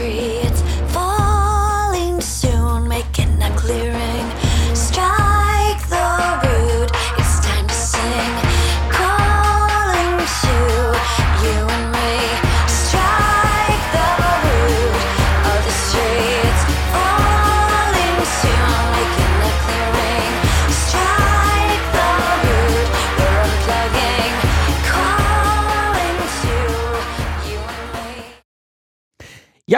[0.00, 0.39] free.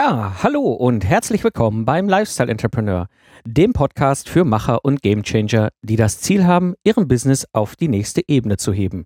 [0.05, 3.07] Ja, hallo und herzlich willkommen beim Lifestyle Entrepreneur,
[3.45, 8.21] dem Podcast für Macher und Gamechanger, die das Ziel haben, ihren Business auf die nächste
[8.27, 9.05] Ebene zu heben.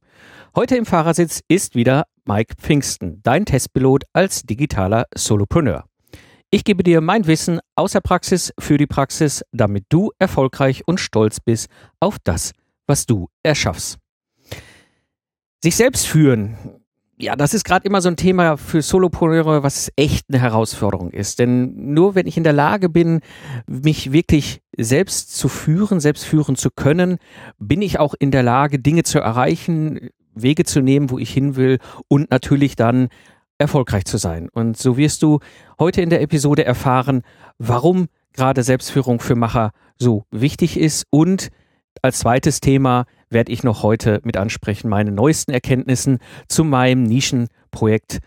[0.56, 5.84] Heute im Fahrersitz ist wieder Mike Pfingsten, dein Testpilot als digitaler Solopreneur.
[6.50, 11.00] Ich gebe dir mein Wissen aus der Praxis für die Praxis, damit du erfolgreich und
[11.00, 11.68] stolz bist
[12.00, 12.54] auf das,
[12.88, 14.00] was du erschaffst.
[15.64, 16.58] Sich selbst führen,
[17.20, 21.40] ja, das ist gerade immer so ein Thema für Solopreneure, was echt eine Herausforderung ist.
[21.40, 23.22] Denn nur wenn ich in der Lage bin,
[23.66, 27.18] mich wirklich selbst zu führen, selbst führen zu können,
[27.58, 31.56] bin ich auch in der Lage, Dinge zu erreichen, Wege zu nehmen, wo ich hin
[31.56, 33.10] will und natürlich dann
[33.58, 34.48] erfolgreich zu sein.
[34.50, 35.40] Und so wirst du
[35.80, 37.24] heute in der Episode erfahren,
[37.58, 41.50] warum gerade Selbstführung für Macher so wichtig ist und
[42.04, 48.20] als zweites Thema werde ich noch heute mit ansprechen meine neuesten Erkenntnissen zu meinem Nischenprojekt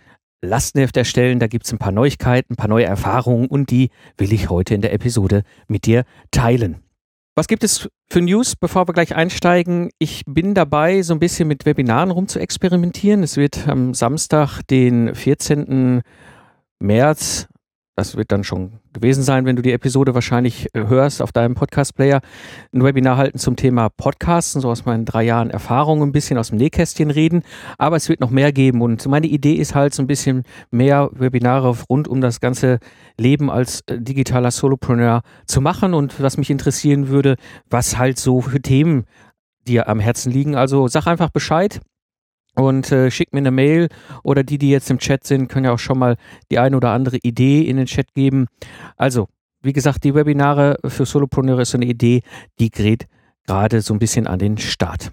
[0.42, 1.38] Lastenheft erstellen.
[1.38, 4.74] Da gibt es ein paar Neuigkeiten, ein paar neue Erfahrungen und die will ich heute
[4.74, 6.82] in der Episode mit dir teilen.
[7.36, 9.90] Was gibt es für News, bevor wir gleich einsteigen?
[9.98, 13.22] Ich bin dabei, so ein bisschen mit Webinaren rum zu experimentieren.
[13.22, 16.02] Es wird am Samstag, den 14.
[16.80, 17.48] März,
[17.96, 21.54] das wird dann schon gewesen sein, wenn du die Episode wahrscheinlich äh, hörst auf deinem
[21.54, 22.20] Podcast-Player,
[22.72, 26.48] ein Webinar halten zum Thema Podcasten, so aus meinen drei Jahren Erfahrung ein bisschen aus
[26.48, 27.42] dem Nähkästchen reden.
[27.78, 31.10] Aber es wird noch mehr geben und meine Idee ist halt so ein bisschen mehr
[31.12, 32.78] Webinare rund um das ganze
[33.18, 37.36] Leben als äh, digitaler Solopreneur zu machen und was mich interessieren würde,
[37.68, 39.04] was halt so für Themen
[39.66, 40.54] dir am Herzen liegen.
[40.54, 41.80] Also sag einfach Bescheid
[42.54, 43.88] und äh, schick mir eine Mail
[44.22, 46.16] oder die, die jetzt im Chat sind, können ja auch schon mal
[46.50, 48.46] die eine oder andere Idee in den Chat geben.
[48.96, 49.28] Also,
[49.62, 52.22] wie gesagt, die Webinare für Solopreneure ist so eine Idee,
[52.58, 53.06] die gerät
[53.46, 55.12] gerade so ein bisschen an den Start.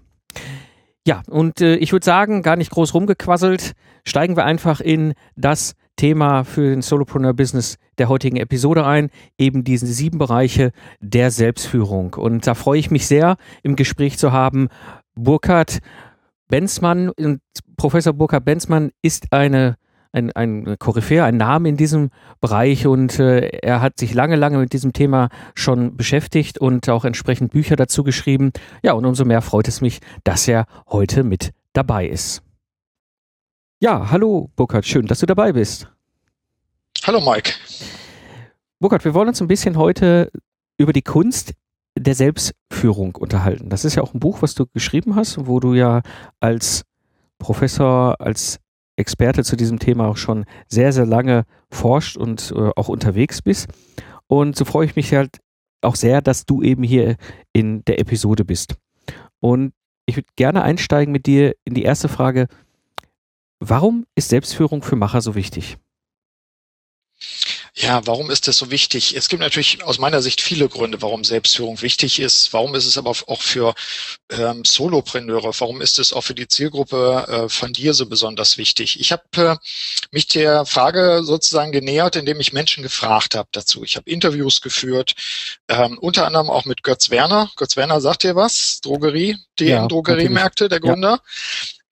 [1.05, 3.73] Ja, und äh, ich würde sagen, gar nicht groß rumgequasselt,
[4.03, 9.87] steigen wir einfach in das Thema für den Solopreneur-Business der heutigen Episode ein, eben diese
[9.87, 12.13] sieben Bereiche der Selbstführung.
[12.13, 14.67] Und da freue ich mich sehr, im Gespräch zu haben,
[15.15, 15.79] Burkhard
[16.47, 17.41] Benzmann, und
[17.75, 19.77] Professor Burkhard Benzmann ist eine,
[20.11, 22.09] ein, ein Koryphäe, ein Name in diesem
[22.39, 27.05] Bereich und äh, er hat sich lange, lange mit diesem Thema schon beschäftigt und auch
[27.05, 28.51] entsprechend Bücher dazu geschrieben.
[28.81, 32.41] Ja, und umso mehr freut es mich, dass er heute mit dabei ist.
[33.79, 35.87] Ja, hallo Burkhard, schön, dass du dabei bist.
[37.05, 37.53] Hallo Mike.
[38.79, 40.31] Burkhard, wir wollen uns ein bisschen heute
[40.77, 41.53] über die Kunst
[41.99, 43.69] der Selbstführung unterhalten.
[43.69, 46.01] Das ist ja auch ein Buch, was du geschrieben hast, wo du ja
[46.39, 46.83] als
[47.39, 48.59] Professor, als
[48.97, 53.67] Experte zu diesem Thema auch schon sehr, sehr lange forscht und äh, auch unterwegs bist.
[54.27, 55.37] Und so freue ich mich halt
[55.81, 57.15] auch sehr, dass du eben hier
[57.53, 58.75] in der Episode bist.
[59.39, 59.73] Und
[60.05, 62.47] ich würde gerne einsteigen mit dir in die erste Frage.
[63.59, 65.77] Warum ist Selbstführung für Macher so wichtig?
[67.79, 69.15] Ja, warum ist das so wichtig?
[69.15, 72.51] Es gibt natürlich aus meiner Sicht viele Gründe, warum Selbstführung wichtig ist.
[72.51, 73.75] Warum ist es aber auch für
[74.31, 78.99] ähm, Solopreneure, warum ist es auch für die Zielgruppe äh, von dir so besonders wichtig?
[78.99, 79.55] Ich habe äh,
[80.09, 83.83] mich der Frage sozusagen genähert, indem ich Menschen gefragt habe dazu.
[83.83, 85.13] Ich habe Interviews geführt,
[85.67, 87.51] ähm, unter anderem auch mit Götz Werner.
[87.57, 88.81] Götz Werner sagt dir was?
[88.81, 91.21] Drogerie, DM Ja, Drogeriemärkte, der Gründer.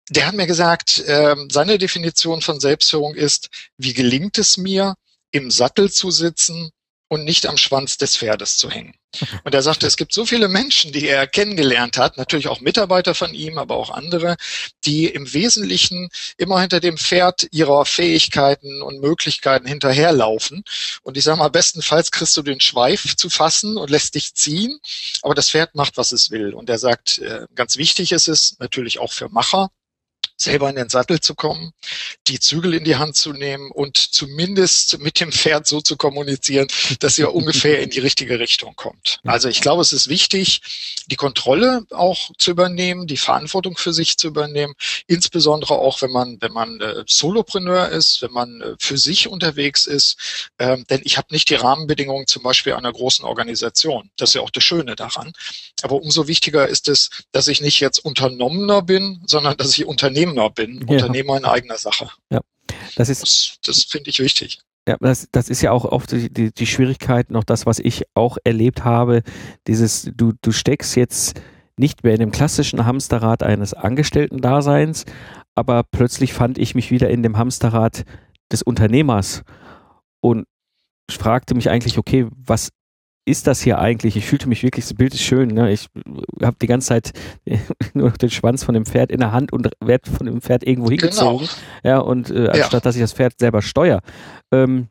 [0.09, 4.95] Der hat mir gesagt, ähm, seine Definition von Selbstführung ist, wie gelingt es mir,
[5.35, 6.71] im Sattel zu sitzen
[7.09, 8.95] und nicht am Schwanz des Pferdes zu hängen.
[9.43, 13.13] Und er sagte, es gibt so viele Menschen, die er kennengelernt hat, natürlich auch Mitarbeiter
[13.13, 14.37] von ihm, aber auch andere,
[14.85, 20.63] die im Wesentlichen immer hinter dem Pferd ihrer Fähigkeiten und Möglichkeiten hinterherlaufen.
[21.03, 24.79] Und ich sage mal, bestenfalls kriegst du den Schweif zu fassen und lässt dich ziehen,
[25.21, 26.53] aber das Pferd macht, was es will.
[26.53, 29.69] Und er sagt, äh, ganz wichtig ist es natürlich auch für Macher,
[30.37, 31.71] selber in den Sattel zu kommen,
[32.27, 36.67] die Zügel in die Hand zu nehmen und zumindest mit dem Pferd so zu kommunizieren,
[36.99, 39.19] dass ihr ungefähr in die richtige Richtung kommt.
[39.23, 40.61] Also ich glaube, es ist wichtig,
[41.07, 44.73] die Kontrolle auch zu übernehmen, die Verantwortung für sich zu übernehmen,
[45.07, 49.85] insbesondere auch, wenn man, wenn man äh, Solopreneur ist, wenn man äh, für sich unterwegs
[49.85, 50.49] ist.
[50.59, 54.09] Ähm, denn ich habe nicht die Rahmenbedingungen zum Beispiel einer großen Organisation.
[54.17, 55.31] Das ist ja auch das Schöne daran.
[55.81, 60.24] Aber umso wichtiger ist es, dass ich nicht jetzt Unternommener bin, sondern dass ich Unternehmer
[60.49, 60.95] bin, Ja.
[60.95, 62.09] Unternehmer in eigener Sache.
[62.95, 64.59] Das ist Das, das finde ich wichtig.
[64.87, 68.03] Ja, das, das ist ja auch oft die, die, die Schwierigkeit, noch das, was ich
[68.13, 69.23] auch erlebt habe,
[69.67, 71.41] dieses, du, du steckst jetzt
[71.77, 75.05] nicht mehr in dem klassischen Hamsterrad eines Angestellten-Daseins,
[75.55, 78.05] aber plötzlich fand ich mich wieder in dem Hamsterrad
[78.51, 79.43] des Unternehmers
[80.21, 80.45] und
[81.09, 82.69] fragte mich eigentlich, okay, was
[83.25, 84.15] ist das hier eigentlich?
[84.15, 85.71] Ich fühlte mich wirklich, das Bild ist schön, ne?
[85.71, 85.87] ich
[86.41, 87.11] habe die ganze Zeit
[87.93, 90.89] nur den Schwanz von dem Pferd in der Hand und werde von dem Pferd irgendwo
[90.89, 91.01] genau.
[91.01, 91.47] hingezogen.
[91.47, 91.95] Genau.
[91.95, 92.79] Ja, und äh, anstatt ja.
[92.81, 94.01] dass ich das Pferd selber steuere.
[94.51, 94.87] Ähm,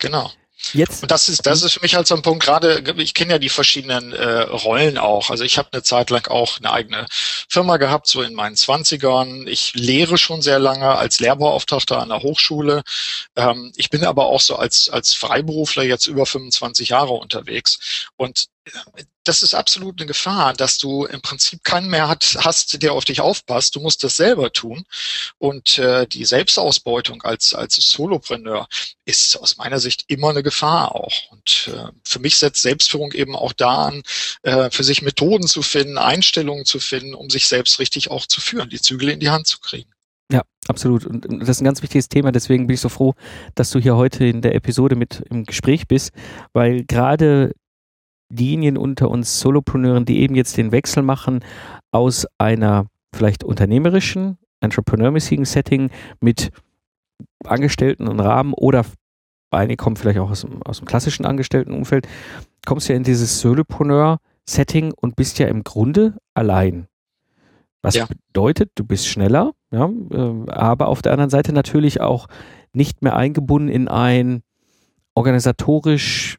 [0.00, 0.28] genau.
[0.72, 1.02] Jetzt.
[1.02, 3.38] Und das ist, das ist für mich halt so ein Punkt, gerade, ich kenne ja
[3.38, 5.30] die verschiedenen äh, Rollen auch.
[5.30, 7.06] Also ich habe eine Zeit lang auch eine eigene
[7.48, 9.46] Firma gehabt, so in meinen Zwanzigern.
[9.46, 12.82] Ich lehre schon sehr lange als Lehrbeauftragter an der Hochschule.
[13.36, 18.08] Ähm, ich bin aber auch so als, als Freiberufler jetzt über 25 Jahre unterwegs.
[18.16, 18.46] Und
[19.24, 23.04] das ist absolut eine Gefahr, dass du im Prinzip keinen mehr hat, hast, der auf
[23.04, 23.74] dich aufpasst.
[23.74, 24.84] Du musst das selber tun.
[25.38, 28.68] Und äh, die Selbstausbeutung als, als Solopreneur
[29.04, 31.30] ist aus meiner Sicht immer eine Gefahr auch.
[31.30, 34.02] Und äh, für mich setzt Selbstführung eben auch da an,
[34.42, 38.40] äh, für sich Methoden zu finden, Einstellungen zu finden, um sich selbst richtig auch zu
[38.40, 39.90] führen, die Zügel in die Hand zu kriegen.
[40.32, 41.04] Ja, absolut.
[41.06, 42.32] Und das ist ein ganz wichtiges Thema.
[42.32, 43.14] Deswegen bin ich so froh,
[43.54, 46.12] dass du hier heute in der Episode mit im Gespräch bist,
[46.52, 47.52] weil gerade
[48.28, 51.40] diejenigen unter uns Solopreneuren, die eben jetzt den Wechsel machen
[51.92, 55.90] aus einer vielleicht unternehmerischen, entrepreneurmäßigen Setting
[56.20, 56.50] mit
[57.44, 58.84] Angestellten und Rahmen oder
[59.50, 62.08] einige kommen vielleicht auch aus dem, aus dem klassischen Angestelltenumfeld,
[62.66, 66.88] kommst ja in dieses Solopreneur-Setting und bist ja im Grunde allein.
[67.82, 68.06] Was ja.
[68.06, 72.26] bedeutet, du bist schneller, ja, äh, aber auf der anderen Seite natürlich auch
[72.72, 74.42] nicht mehr eingebunden in ein
[75.14, 76.38] organisatorisch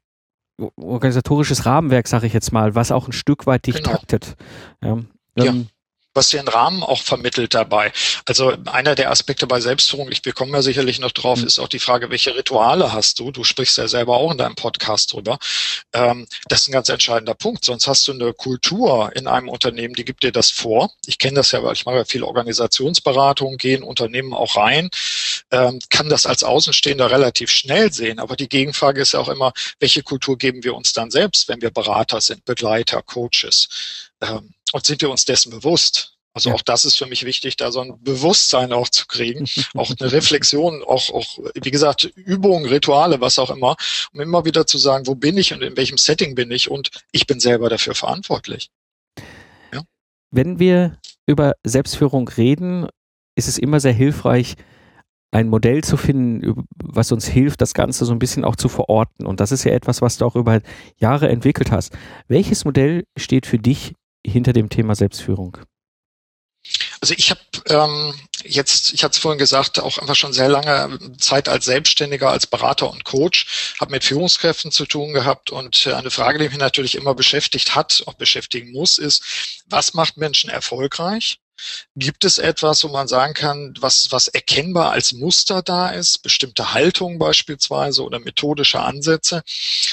[0.76, 3.92] organisatorisches Rahmenwerk, sage ich jetzt mal, was auch ein Stück weit dich genau.
[3.92, 4.36] taktet.
[4.82, 4.98] Ja.
[5.38, 5.54] ja.
[6.16, 7.92] Was dir einen Rahmen auch vermittelt dabei.
[8.26, 11.46] Also einer der Aspekte bei Selbstführung, ich bekomme ja sicherlich noch drauf, mhm.
[11.46, 13.32] ist auch die Frage, welche Rituale hast du?
[13.32, 15.38] Du sprichst ja selber auch in deinem Podcast drüber.
[15.92, 17.66] Ähm, das ist ein ganz entscheidender Punkt.
[17.66, 20.90] Sonst hast du eine Kultur in einem Unternehmen, die gibt dir das vor.
[21.06, 24.90] Ich kenne das ja, weil ich mache ja viel Organisationsberatung, gehe in Unternehmen auch rein,
[25.52, 28.20] ähm, kann das als Außenstehender relativ schnell sehen.
[28.20, 31.62] Aber die Gegenfrage ist ja auch immer, welche Kultur geben wir uns dann selbst, wenn
[31.62, 33.68] wir Berater sind, Begleiter, Coaches?
[34.22, 36.16] Ähm, und sind wir uns dessen bewusst?
[36.36, 39.90] Also auch das ist für mich wichtig, da so ein Bewusstsein auch zu kriegen, auch
[39.98, 43.78] eine Reflexion, auch, auch, wie gesagt, Übungen, Rituale, was auch immer,
[44.12, 46.90] um immer wieder zu sagen, wo bin ich und in welchem Setting bin ich und
[47.14, 48.70] ich bin selber dafür verantwortlich.
[49.74, 49.84] Ja?
[50.30, 52.90] Wenn wir über Selbstführung reden,
[53.36, 54.56] ist es immer sehr hilfreich,
[55.32, 59.26] ein Modell zu finden, was uns hilft, das Ganze so ein bisschen auch zu verorten.
[59.26, 60.62] Und das ist ja etwas, was du auch über
[60.98, 61.94] Jahre entwickelt hast.
[62.28, 63.94] Welches Modell steht für dich
[64.26, 65.58] hinter dem Thema Selbstführung?
[67.02, 68.14] Also ich habe ähm,
[68.44, 72.48] jetzt, ich hatte es vorhin gesagt, auch einfach schon sehr lange Zeit als Selbstständiger, als
[72.48, 76.58] Berater und Coach, habe mit Führungskräften zu tun gehabt und äh, eine Frage, die mich
[76.58, 81.40] natürlich immer beschäftigt hat, auch beschäftigen muss, ist, was macht Menschen erfolgreich?
[81.96, 86.74] Gibt es etwas, wo man sagen kann, was, was erkennbar als Muster da ist, bestimmte
[86.74, 89.44] Haltungen beispielsweise oder methodische Ansätze?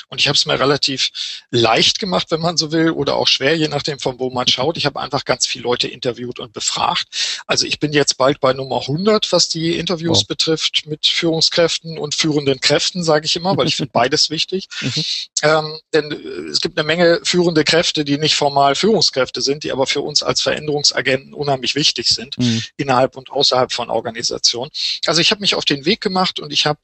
[0.09, 1.11] Und ich habe es mir relativ
[1.51, 4.77] leicht gemacht, wenn man so will, oder auch schwer, je nachdem von wo man schaut.
[4.77, 7.07] Ich habe einfach ganz viele Leute interviewt und befragt.
[7.47, 10.27] Also ich bin jetzt bald bei Nummer 100, was die Interviews wow.
[10.27, 14.69] betrifft mit Führungskräften und führenden Kräften, sage ich immer, weil ich finde beides wichtig.
[14.81, 15.05] Mhm.
[15.43, 19.73] Ähm, denn äh, es gibt eine Menge führende Kräfte, die nicht formal Führungskräfte sind, die
[19.73, 22.63] aber für uns als Veränderungsagenten unheimlich wichtig sind, mhm.
[22.77, 24.71] innerhalb und außerhalb von Organisationen.
[25.07, 26.81] Also ich habe mich auf den Weg gemacht und ich habe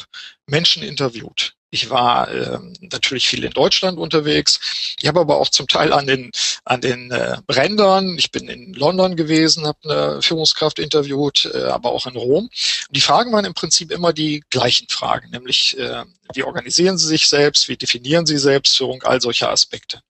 [0.47, 1.55] Menschen interviewt.
[1.71, 4.95] Ich war äh, natürlich viel in Deutschland unterwegs.
[5.01, 6.31] Ich habe aber auch zum Teil an den
[6.65, 8.17] an den äh, Rändern.
[8.17, 12.45] Ich bin in London gewesen, habe eine Führungskraft interviewt, äh, aber auch in Rom.
[12.45, 17.07] Und die Fragen waren im Prinzip immer die gleichen Fragen, nämlich äh, wie organisieren Sie
[17.07, 20.01] sich selbst, wie definieren Sie Selbstführung, all solche Aspekte.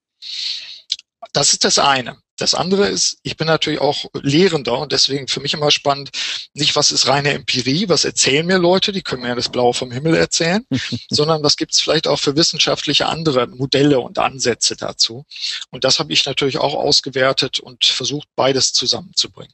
[1.32, 2.18] Das ist das eine.
[2.38, 6.10] Das andere ist, ich bin natürlich auch Lehrender und deswegen für mich immer spannend,
[6.54, 9.90] nicht was ist reine Empirie, was erzählen mir Leute, die können mir das Blaue vom
[9.90, 10.64] Himmel erzählen,
[11.10, 15.26] sondern was gibt es vielleicht auch für wissenschaftliche andere Modelle und Ansätze dazu.
[15.70, 19.52] Und das habe ich natürlich auch ausgewertet und versucht, beides zusammenzubringen.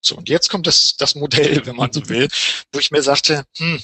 [0.00, 2.28] So, und jetzt kommt das, das Modell, wenn man so will,
[2.72, 3.80] wo ich mir sagte, hm,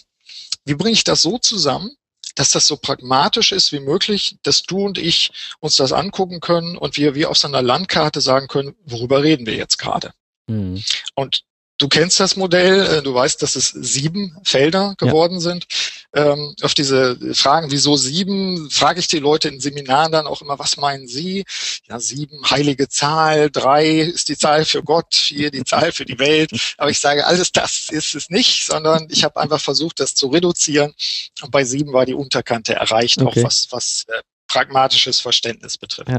[0.65, 1.93] wie bringe ich das so zusammen,
[2.35, 6.77] dass das so pragmatisch ist wie möglich, dass du und ich uns das angucken können
[6.77, 10.13] und wir wie auf so einer Landkarte sagen können, worüber reden wir jetzt gerade.
[10.47, 10.83] Mhm.
[11.15, 11.45] Und
[11.79, 15.41] du kennst das Modell, äh, du weißt, dass es sieben Felder geworden ja.
[15.41, 15.67] sind.
[16.15, 20.59] Ähm, auf diese Fragen, wieso sieben, frage ich die Leute in Seminaren dann auch immer,
[20.59, 21.45] was meinen Sie?
[21.89, 26.19] Ja, sieben, heilige Zahl, drei ist die Zahl für Gott, vier die Zahl für die
[26.19, 26.51] Welt.
[26.77, 30.29] Aber ich sage, alles das ist es nicht, sondern ich habe einfach versucht, das zu
[30.29, 30.93] reduzieren.
[31.43, 33.41] Und bei sieben war die Unterkante erreicht, Okay.
[33.41, 36.11] auch was, was äh, pragmatisches Verständnis betrifft.
[36.11, 36.19] Ja.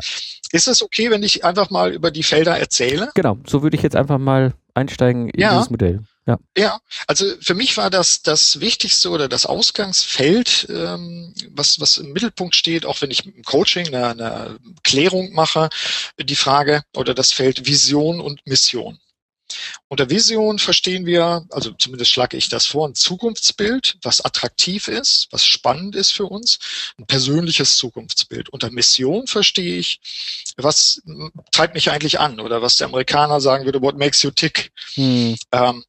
[0.51, 3.11] Ist es okay, wenn ich einfach mal über die Felder erzähle?
[3.13, 5.53] Genau, so würde ich jetzt einfach mal einsteigen in Ja.
[5.53, 6.01] dieses Modell.
[6.25, 6.39] Ja.
[6.57, 12.13] Ja, also für mich war das das Wichtigste oder das Ausgangsfeld, ähm, was, was im
[12.13, 15.69] Mittelpunkt steht, auch wenn ich im Coaching eine, eine Klärung mache,
[16.17, 18.99] die Frage oder das Feld Vision und Mission.
[19.87, 25.27] Unter Vision verstehen wir, also zumindest schlage ich das vor, ein Zukunftsbild, was attraktiv ist,
[25.31, 26.59] was spannend ist für uns,
[26.97, 28.49] ein persönliches Zukunftsbild.
[28.49, 29.99] Unter Mission verstehe ich,
[30.57, 31.01] was
[31.51, 34.71] treibt mich eigentlich an oder was der Amerikaner sagen würde, what makes you tick.
[34.95, 35.35] Hm.
[35.51, 35.83] Ähm,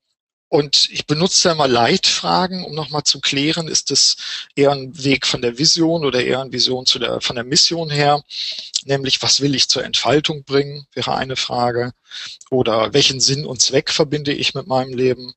[0.48, 4.16] und ich benutze da mal Leitfragen, um nochmal zu klären, ist es
[4.54, 7.90] eher ein Weg von der Vision oder eher eine Vision zu der, von der Mission
[7.90, 8.22] her?
[8.84, 11.92] Nämlich, was will ich zur Entfaltung bringen, wäre eine Frage.
[12.50, 15.34] Oder welchen Sinn und Zweck verbinde ich mit meinem Leben?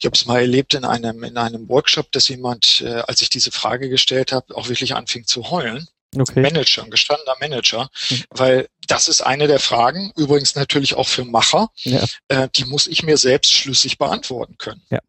[0.00, 3.28] Ich habe es mal erlebt in einem, in einem Workshop, dass jemand, äh, als ich
[3.28, 5.88] diese Frage gestellt habe, auch wirklich anfing zu heulen.
[6.14, 6.40] Okay.
[6.40, 8.24] Manager, ein gestandener Manager, Mhm.
[8.30, 12.04] weil das ist eine der Fragen, übrigens natürlich auch für Macher, Ja.
[12.28, 14.82] äh, die muss ich mir selbst schlüssig beantworten können.
[14.90, 15.00] Ja.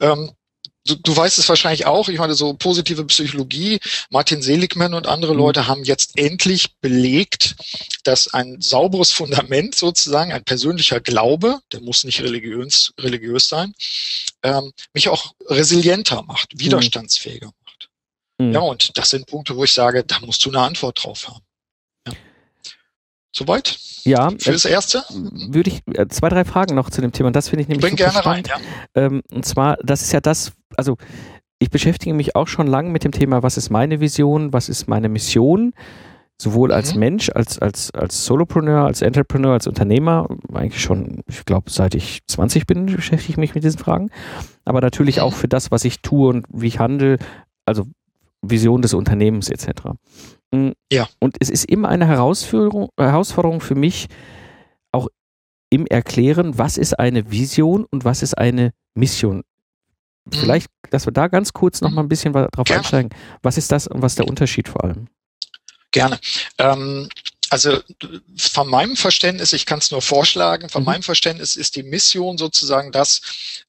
[0.00, 0.32] Ähm,
[0.86, 3.78] du, du weißt es wahrscheinlich auch, ich meine, so positive Psychologie,
[4.10, 5.38] Martin Seligman und andere Mhm.
[5.38, 7.56] Leute haben jetzt endlich belegt,
[8.04, 13.74] dass ein sauberes Fundament sozusagen, ein persönlicher Glaube, der muss nicht religiös, religiös sein,
[14.42, 17.52] ähm, mich auch resilienter macht, widerstandsfähiger
[18.38, 18.46] macht.
[18.48, 18.52] Hm.
[18.52, 21.40] Ja, und das sind Punkte, wo ich sage, da musst du eine Antwort drauf haben.
[22.06, 22.14] Ja.
[23.34, 23.78] Soweit?
[24.04, 25.04] Ja, Für äh, das Erste?
[25.10, 27.28] würde ich äh, zwei, drei Fragen noch zu dem Thema.
[27.28, 28.48] Und das finde ich nämlich Bring gerne rein, spannend.
[28.94, 29.02] ja.
[29.02, 30.96] Ähm, und zwar, das ist ja das, also
[31.58, 34.88] ich beschäftige mich auch schon lange mit dem Thema, was ist meine Vision, was ist
[34.88, 35.74] meine Mission,
[36.40, 37.00] sowohl als Mhm.
[37.00, 42.20] Mensch, als, als, als Solopreneur, als Entrepreneur, als Unternehmer, eigentlich schon, ich glaube, seit ich
[42.28, 44.10] 20 bin, beschäftige ich mich mit diesen Fragen.
[44.64, 45.22] Aber natürlich Mhm.
[45.22, 47.18] auch für das, was ich tue und wie ich handle,
[47.66, 47.86] also
[48.42, 49.90] Vision des Unternehmens etc.
[50.52, 51.08] Mm, Ja.
[51.18, 54.08] Und es ist immer eine Herausforderung, Herausforderung für mich,
[54.92, 55.08] auch
[55.70, 59.38] im Erklären, was ist eine Vision und was ist eine Mission.
[60.24, 60.32] Mhm.
[60.32, 62.80] Vielleicht, dass wir da ganz kurz noch mal ein bisschen drauf Gerne.
[62.80, 63.10] einsteigen.
[63.42, 65.08] Was ist das und was ist der Unterschied vor allem?
[65.90, 66.18] Gerne.
[66.58, 67.08] Ähm,
[67.50, 67.80] also
[68.36, 70.86] von meinem Verständnis, ich kann es nur vorschlagen, von Mhm.
[70.86, 73.20] meinem Verständnis ist die Mission sozusagen das,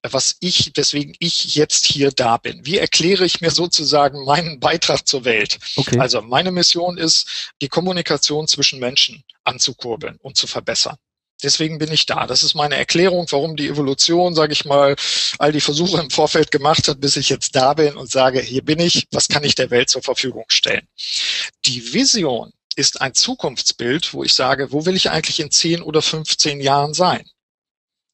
[0.03, 2.65] was ich, deswegen ich jetzt hier da bin.
[2.65, 5.59] Wie erkläre ich mir sozusagen meinen Beitrag zur Welt?
[5.75, 5.99] Okay.
[5.99, 10.97] Also meine Mission ist, die Kommunikation zwischen Menschen anzukurbeln und zu verbessern.
[11.41, 12.27] Deswegen bin ich da.
[12.27, 14.97] Das ist meine Erklärung, warum die Evolution, sage ich mal,
[15.37, 18.61] all die Versuche im Vorfeld gemacht hat, bis ich jetzt da bin und sage, hier
[18.61, 20.85] bin ich, was kann ich der Welt zur Verfügung stellen?
[21.65, 26.01] Die Vision ist ein Zukunftsbild, wo ich sage, wo will ich eigentlich in 10 oder
[26.01, 27.29] 15 Jahren sein?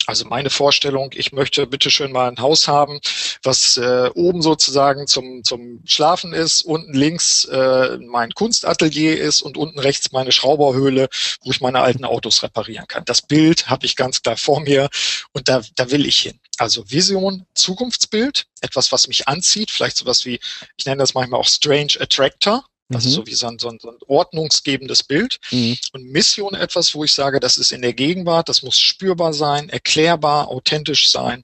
[0.08, 3.00] Also meine Vorstellung, ich möchte bitteschön mal ein Haus haben,
[3.44, 9.58] was äh, oben sozusagen zum, zum Schlafen ist, unten links äh, mein Kunstatelier ist und
[9.58, 11.10] unten rechts meine Schrauberhöhle,
[11.44, 13.06] wo ich meine alten Autos reparieren kann.
[13.06, 14.90] Das Bild habe ich ganz klar vor mir
[15.32, 16.40] und da, da will ich hin.
[16.58, 20.40] Also Vision, Zukunftsbild, etwas, was mich anzieht, vielleicht sowas wie,
[20.78, 22.64] ich nenne das manchmal auch Strange Attractor,
[22.94, 23.14] also Mhm.
[23.14, 25.40] so wie so ein, so, ein, so ein ordnungsgebendes Bild.
[25.52, 25.78] Mhm.
[25.94, 29.70] Und Mission etwas, wo ich sage, das ist in der Gegenwart, das muss spürbar sein,
[29.70, 31.44] erklärbar, authentisch sein.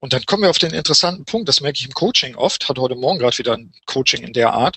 [0.00, 2.80] Und dann kommen wir auf den interessanten Punkt, das merke ich im Coaching oft, hatte
[2.80, 4.76] heute Morgen gerade wieder ein Coaching in der Art,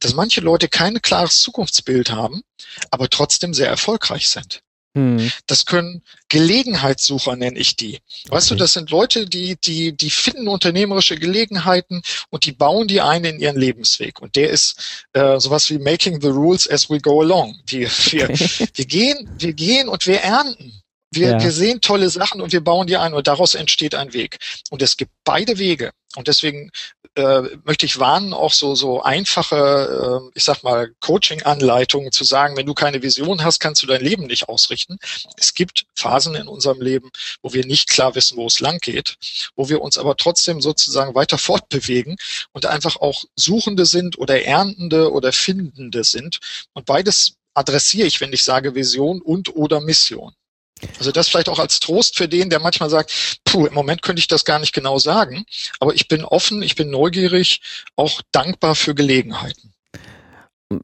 [0.00, 2.42] dass manche Leute kein klares Zukunftsbild haben,
[2.90, 4.62] aber trotzdem sehr erfolgreich sind.
[4.94, 5.30] Mhm.
[5.46, 8.00] Das können Gelegenheitssucher, nenne ich die.
[8.28, 8.60] Weißt du, Okay.
[8.60, 13.38] das sind Leute, die, die, die finden unternehmerische Gelegenheiten und die bauen die ein in
[13.38, 14.20] ihren Lebensweg.
[14.20, 17.58] Und der ist äh, sowas wie making the rules as we go along.
[17.66, 18.28] Wir, wir,
[18.74, 20.82] wir gehen, wir gehen und wir ernten.
[21.10, 21.42] Wir, Ja.
[21.42, 24.38] wir sehen tolle Sachen und wir bauen die ein und daraus entsteht ein Weg.
[24.70, 25.90] Und es gibt beide Wege.
[26.16, 26.70] Und deswegen
[27.16, 32.56] äh, möchte ich warnen, auch so, so einfache, äh, ich sag mal, Coaching-Anleitungen zu sagen,
[32.56, 34.98] wenn du keine Vision hast, kannst du dein Leben nicht ausrichten.
[35.36, 37.10] Es gibt Phasen in unserem Leben,
[37.42, 39.16] wo wir nicht klar wissen, wo es lang geht,
[39.54, 42.16] wo wir uns aber trotzdem sozusagen weiter fortbewegen
[42.52, 46.38] und einfach auch Suchende sind oder Erntende oder Findende sind.
[46.72, 50.32] Und beides adressiere ich, wenn ich sage Vision und oder Mission.
[50.98, 54.20] Also das vielleicht auch als Trost für den, der manchmal sagt, puh, im Moment könnte
[54.20, 55.44] ich das gar nicht genau sagen,
[55.80, 57.60] aber ich bin offen, ich bin neugierig,
[57.96, 59.72] auch dankbar für Gelegenheiten.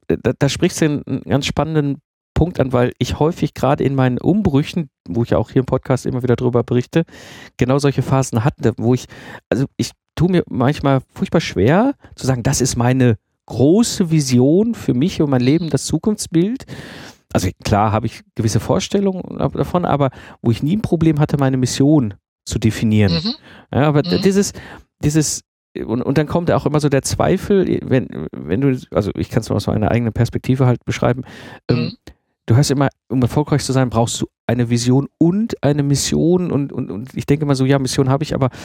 [0.08, 2.00] da, da sprichst du einen ganz spannenden
[2.34, 5.66] Punkt an, weil ich häufig gerade in meinen Umbrüchen, wo ich ja auch hier im
[5.66, 7.04] Podcast immer wieder drüber berichte,
[7.56, 9.06] genau solche Phasen hatte, wo ich,
[9.48, 14.94] also ich tue mir manchmal furchtbar schwer zu sagen, das ist meine große Vision für
[14.94, 16.64] mich und mein Leben, das Zukunftsbild.
[17.34, 20.10] Also klar habe ich gewisse Vorstellungen davon, aber
[20.40, 22.14] wo ich nie ein Problem hatte, meine Mission
[22.46, 23.12] zu definieren.
[23.12, 23.34] Mhm.
[23.72, 24.20] Ja, aber Mhm.
[24.22, 24.52] dieses,
[25.02, 25.42] dieses,
[25.84, 29.40] und, und dann kommt auch immer so der Zweifel, wenn, wenn du, also ich kann
[29.40, 31.24] es nur aus meiner eigenen Perspektive halt beschreiben,
[31.68, 31.92] ähm, Mhm.
[32.46, 36.72] du hast immer, um erfolgreich zu sein, brauchst du eine Vision und eine Mission und,
[36.72, 38.58] und, und ich denke immer so, ja, Mission habe ich, aber ähm,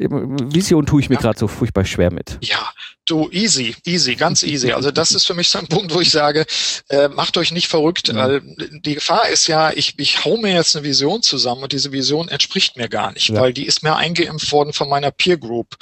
[0.00, 1.20] Vision tue ich mir Ja.
[1.22, 2.38] gerade so furchtbar schwer mit.
[2.42, 2.70] Ja,
[3.06, 4.72] du, easy, easy, ganz easy.
[4.72, 6.46] Also das ist für mich so ein Punkt, wo ich sage,
[6.88, 8.16] äh, macht euch nicht verrückt, Mhm.
[8.16, 8.42] weil
[8.84, 12.28] die Gefahr ist ja, ich, ich hau mir jetzt eine Vision zusammen und diese Vision
[12.28, 13.40] entspricht mir gar nicht, Ja.
[13.40, 15.74] weil die ist mir eingeimpft worden von meiner Peer Group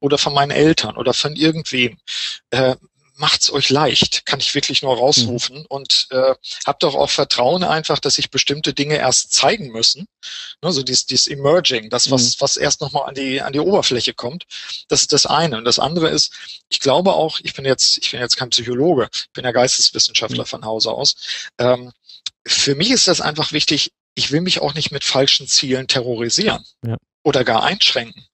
[0.00, 1.96] oder von meinen Eltern oder von irgendwem.
[2.50, 2.76] Äh,
[3.16, 5.66] macht's euch leicht, kann ich wirklich nur rausrufen Mhm.
[5.68, 6.34] und äh,
[6.66, 10.06] habt doch auch Vertrauen einfach, dass sich bestimmte Dinge erst zeigen müssen.
[10.62, 14.14] Ne, so dieses, dieses Emerging, das, was, was erst nochmal an die, an die Oberfläche
[14.14, 14.44] kommt.
[14.88, 15.58] Das ist das eine.
[15.58, 16.32] Und das andere ist,
[16.68, 20.42] ich glaube auch, ich bin jetzt, ich bin jetzt kein Psychologe, ich bin ja Geisteswissenschaftler
[20.44, 20.48] Mhm.
[20.48, 21.14] von Hause aus.
[21.58, 21.92] Ähm,
[22.46, 26.64] für mich ist das einfach wichtig, ich will mich auch nicht mit falschen Zielen terrorisieren
[26.84, 26.96] Ja.
[27.22, 28.26] oder gar einschränken.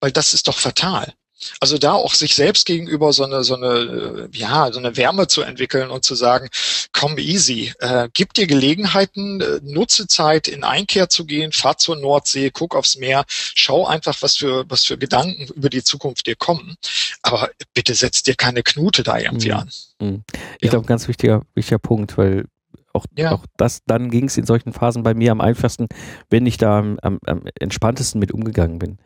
[0.00, 1.14] Weil das ist doch fatal.
[1.60, 5.26] Also da auch sich selbst gegenüber so eine, so eine, äh, ja, so eine Wärme
[5.26, 6.48] zu entwickeln und zu sagen,
[6.92, 11.96] komm easy, äh, gib dir Gelegenheiten, äh, nutze Zeit, in Einkehr zu gehen, fahr zur
[11.96, 16.36] Nordsee, guck aufs Meer, schau einfach, was für, was für Gedanken über die Zukunft dir
[16.36, 16.76] kommen.
[17.22, 19.56] Aber bitte setz dir keine Knute da irgendwie Mhm.
[19.56, 19.70] an.
[20.00, 20.24] Mhm.
[20.58, 20.70] Ich Ja.
[20.70, 22.46] glaube, ganz wichtiger, wichtiger Punkt, weil
[22.92, 23.32] auch, Ja.
[23.32, 25.88] auch das, dann ging es in solchen Phasen bei mir am einfachsten,
[26.30, 28.98] wenn ich da am, am, am entspanntesten mit umgegangen bin.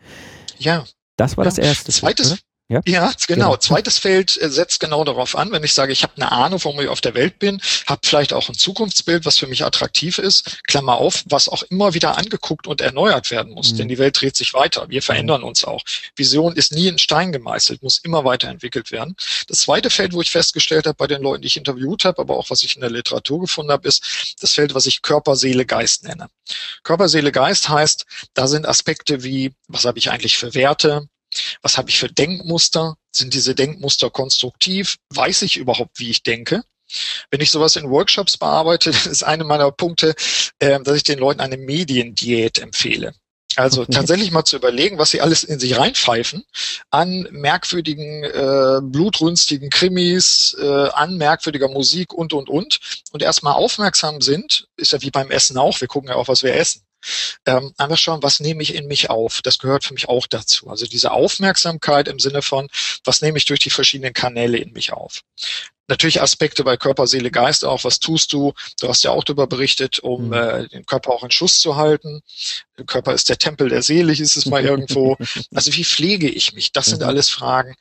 [0.59, 0.85] Ja,
[1.17, 1.51] Das war Ja.
[1.51, 1.93] das erste.
[1.93, 2.41] Zweites, oder?
[2.69, 2.81] Ja?
[2.87, 3.47] Ja, genau.
[3.47, 3.57] Genau.
[3.59, 6.81] Zweites Feld äh, setzt genau darauf an, wenn ich sage, ich habe eine Ahnung, warum
[6.81, 10.63] ich auf der Welt bin, habe vielleicht auch ein Zukunftsbild, was für mich attraktiv ist,
[10.67, 13.77] Klammer auf, was auch immer wieder angeguckt und erneuert werden muss, Mhm.
[13.77, 15.83] denn die Welt dreht sich weiter, wir verändern uns auch.
[16.17, 19.15] Vision ist nie in Stein gemeißelt, muss immer weiterentwickelt werden.
[19.47, 22.37] Das zweite Feld, wo ich festgestellt habe bei den Leuten, die ich interviewt habe, aber
[22.37, 25.67] auch was ich in der Literatur gefunden habe, ist das Feld, was ich Körper, Seele,
[25.67, 26.29] Geist nenne.
[26.83, 31.09] Körper, Seele, Geist heißt, da sind Aspekte wie, was habe ich eigentlich für Werte,
[31.63, 32.97] was habe ich für Denkmuster?
[33.15, 34.97] Sind diese Denkmuster konstruktiv?
[35.11, 36.63] Weiß ich überhaupt, wie ich denke?
[37.31, 40.15] Wenn ich sowas in Workshops bearbeite, ist eine meiner Punkte,
[40.59, 43.15] äh, dass ich den Leuten eine Mediendiät empfehle.
[43.57, 43.93] Also Okay.
[43.93, 46.45] tatsächlich mal zu überlegen, was sie alles in sich reinpfeifen
[46.91, 52.79] an merkwürdigen, äh, blutrünstigen Krimis, äh, an merkwürdiger Musik und, und, und.
[53.13, 56.43] Und erstmal aufmerksam sind, ist ja wie beim Essen auch, wir gucken ja auch, was
[56.43, 56.83] wir essen.
[57.47, 59.41] Ähm, einfach schauen, was nehme ich in mich auf?
[59.43, 60.69] Das gehört für mich auch dazu.
[60.69, 62.69] Also diese Aufmerksamkeit im Sinne von,
[63.05, 65.23] was nehme ich durch die verschiedenen Kanäle in mich auf?
[65.89, 67.85] Natürlich Aspekte bei Körper, Seele, Geist auch.
[67.85, 68.53] Was tust du?
[68.81, 70.33] Du hast ja auch darüber berichtet, um Mhm.
[70.33, 72.23] äh, den Körper auch in Schuss zu halten.
[72.77, 75.17] Der Körper ist der Tempel der Seele, hieß es mal irgendwo.
[75.55, 76.73] Also wie pflege ich mich?
[76.73, 77.09] Das sind Mhm.
[77.09, 77.77] alles Fragen.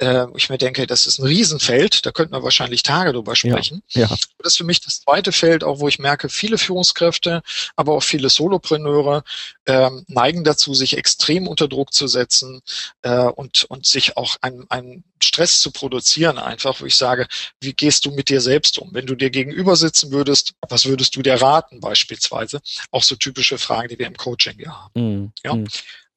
[0.00, 2.06] Äh, ich mir denke, das ist ein Riesenfeld.
[2.06, 3.82] Da könnten wir wahrscheinlich Tage drüber sprechen.
[3.90, 4.08] Ja.
[4.38, 7.42] Das ist für mich das zweite Feld, auch wo ich merke, viele Führungskräfte,
[7.76, 9.22] aber auch viele Solopreneure
[9.66, 12.62] ähm, neigen dazu, sich extrem unter Druck zu setzen
[13.02, 17.26] äh, und, und sich auch einen, einen Stress zu produzieren, einfach, wo ich sage,
[17.60, 18.88] wie gehst du mit dir selbst um?
[18.92, 22.60] Wenn du dir gegenüber sitzen würdest, was würdest du dir raten beispielsweise?
[22.90, 24.92] Auch so typische Fragen, die wir im Coaching ja haben.
[24.94, 25.32] Mhm.
[25.44, 25.54] Ja.
[25.54, 25.68] Mhm.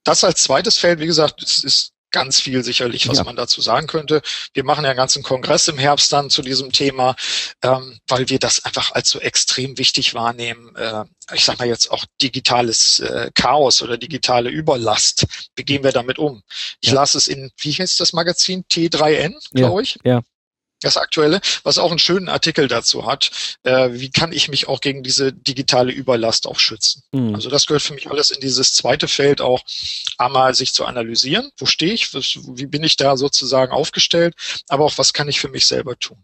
[0.06, 3.24] Das als zweites Feld, wie gesagt, es ist ganz viel sicherlich, was Ja.
[3.26, 4.22] man dazu sagen könnte.
[4.54, 7.16] Wir machen ja einen ganzen Kongress im Herbst dann zu diesem Thema,
[7.62, 10.74] ähm, weil wir das einfach als so extrem wichtig wahrnehmen.
[10.78, 15.26] Äh, ich sage mal jetzt auch digitales äh, Chaos oder digitale Überlast.
[15.58, 16.42] Wie gehen wir damit um?
[16.80, 16.96] Ich Ja.
[16.96, 18.64] las es in, wie heißt das Magazin?
[18.72, 19.98] T3N, glaube ich.
[20.06, 20.22] ja.
[20.84, 23.32] Das aktuelle, was auch einen schönen Artikel dazu hat.
[23.64, 27.04] Äh, wie kann ich mich auch gegen diese digitale Überlast auch schützen?
[27.14, 27.34] Mhm.
[27.34, 29.64] Also das gehört für mich alles in dieses zweite Feld auch
[30.18, 31.52] einmal sich zu analysieren.
[31.58, 32.14] Wo stehe ich?
[32.14, 34.36] Wie bin ich da sozusagen aufgestellt?
[34.68, 36.18] Aber auch was kann ich für mich selber tun?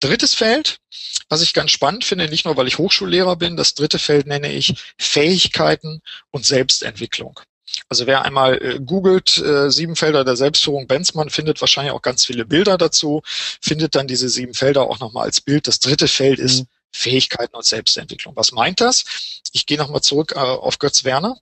[0.00, 0.80] Drittes Feld,
[1.28, 4.52] was ich ganz spannend finde, nicht nur weil ich Hochschullehrer bin, das dritte Feld nenne
[4.52, 7.40] ich Fähigkeiten und Selbstentwicklung.
[7.88, 12.24] Also wer einmal äh, googelt, äh, sieben Felder der Selbstführung Benzmann, findet wahrscheinlich auch ganz
[12.24, 13.22] viele Bilder dazu,
[13.60, 15.66] findet dann diese sieben Felder auch nochmal als Bild.
[15.68, 16.66] Das dritte Feld ist Mhm.
[16.92, 18.36] Fähigkeiten und Selbstentwicklung.
[18.36, 19.04] Was meint das?
[19.52, 21.36] Ich gehe nochmal zurück äh, auf Götz Werner.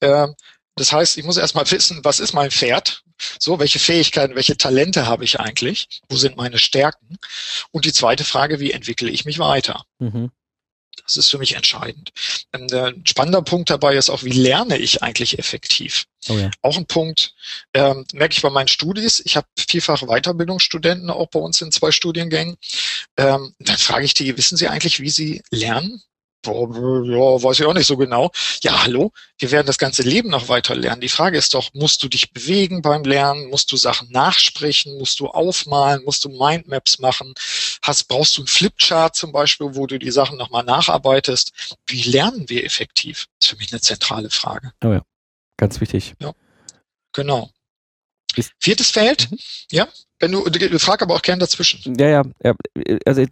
[0.00, 0.34] Ähm,
[0.74, 3.02] das heißt, ich muss erstmal wissen, was ist mein Pferd?
[3.38, 5.88] So, welche Fähigkeiten, welche Talente habe ich eigentlich?
[6.08, 7.18] Wo sind meine Stärken?
[7.70, 9.84] Und die zweite Frage, wie entwickle ich mich weiter?
[9.98, 10.30] Mhm.
[11.06, 12.12] Das ist für mich entscheidend.
[12.52, 16.06] Ein äh, spannender Punkt dabei ist auch, wie lerne ich eigentlich effektiv?
[16.28, 16.50] Oh ja.
[16.62, 17.34] Auch ein Punkt,
[17.74, 19.22] ähm, merke ich bei meinen Studis.
[19.24, 22.56] Ich habe vielfach Weiterbildungsstudenten auch bei uns in zwei Studiengängen.
[23.16, 26.02] Ähm, dann frage ich die, wissen Sie eigentlich, wie Sie lernen?
[26.46, 28.30] Boah, ja, weiß ich auch nicht so genau.
[28.62, 31.00] Ja, hallo, wir werden das ganze Leben noch weiter lernen.
[31.00, 33.50] Die Frage ist doch, musst du dich bewegen beim Lernen?
[33.50, 34.96] Musst du Sachen nachsprechen?
[34.98, 36.04] Musst du aufmalen?
[36.04, 37.34] Musst du Mindmaps machen?
[37.82, 41.76] Hast, brauchst du einen Flipchart zum Beispiel, wo du die Sachen nochmal nacharbeitest?
[41.86, 43.26] Wie lernen wir effektiv?
[43.38, 44.72] Das ist für mich eine zentrale Frage.
[44.84, 45.02] Oh ja,
[45.56, 46.14] ganz wichtig.
[47.12, 47.50] Genau.
[48.60, 49.38] Viertes Feld, Mhm.
[49.70, 51.94] ja, wenn du, du frag aber auch gern dazwischen.
[51.98, 52.54] Ja, ja, ja
[53.04, 53.22] also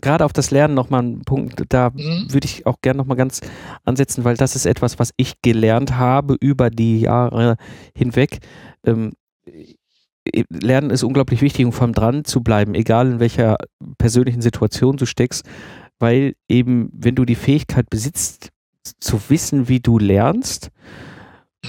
[0.00, 2.32] gerade auf das Lernen nochmal ein Punkt, da Mhm.
[2.32, 3.40] würde ich auch gerne nochmal ganz
[3.84, 7.56] ansetzen, weil das ist etwas, was ich gelernt habe über die Jahre
[7.94, 8.38] hinweg.
[8.84, 9.12] Ähm,
[9.46, 13.56] äh, Lernen ist unglaublich wichtig, um vor allem dran zu bleiben, egal in welcher
[13.98, 15.44] persönlichen Situation du steckst,
[15.98, 18.48] weil eben, wenn du die Fähigkeit besitzt,
[19.00, 20.70] zu wissen, wie du lernst,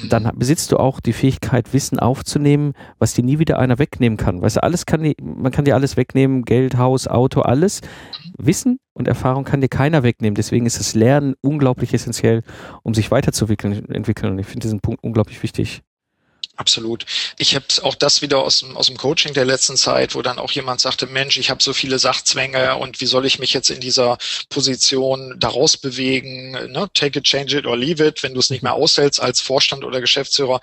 [0.09, 4.41] dann besitzt du auch die Fähigkeit, Wissen aufzunehmen, was dir nie wieder einer wegnehmen kann.
[4.41, 7.81] Weißt du, alles kann dir, man kann dir alles wegnehmen, Geld, Haus, Auto, alles.
[8.37, 10.35] Wissen und Erfahrung kann dir keiner wegnehmen.
[10.35, 12.43] Deswegen ist das Lernen unglaublich essentiell,
[12.83, 13.89] um sich weiterzuentwickeln.
[13.89, 14.33] Entwickeln.
[14.33, 15.81] Und ich finde diesen Punkt unglaublich wichtig.
[16.57, 17.05] Absolut.
[17.37, 20.39] Ich habe auch das wieder aus dem, aus dem Coaching der letzten Zeit, wo dann
[20.39, 23.69] auch jemand sagte, Mensch, ich habe so viele Sachzwänge und wie soll ich mich jetzt
[23.69, 24.17] in dieser
[24.49, 26.51] Position daraus bewegen?
[26.71, 26.89] Ne?
[26.93, 29.83] Take it, change it or leave it, wenn du es nicht mehr aushältst als Vorstand
[29.83, 30.61] oder Geschäftsführer.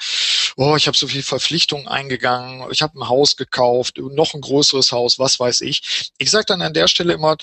[0.56, 4.92] Oh, ich habe so viele Verpflichtungen eingegangen, ich habe ein Haus gekauft, noch ein größeres
[4.92, 6.10] Haus, was weiß ich.
[6.18, 7.36] Ich sage dann an der Stelle immer,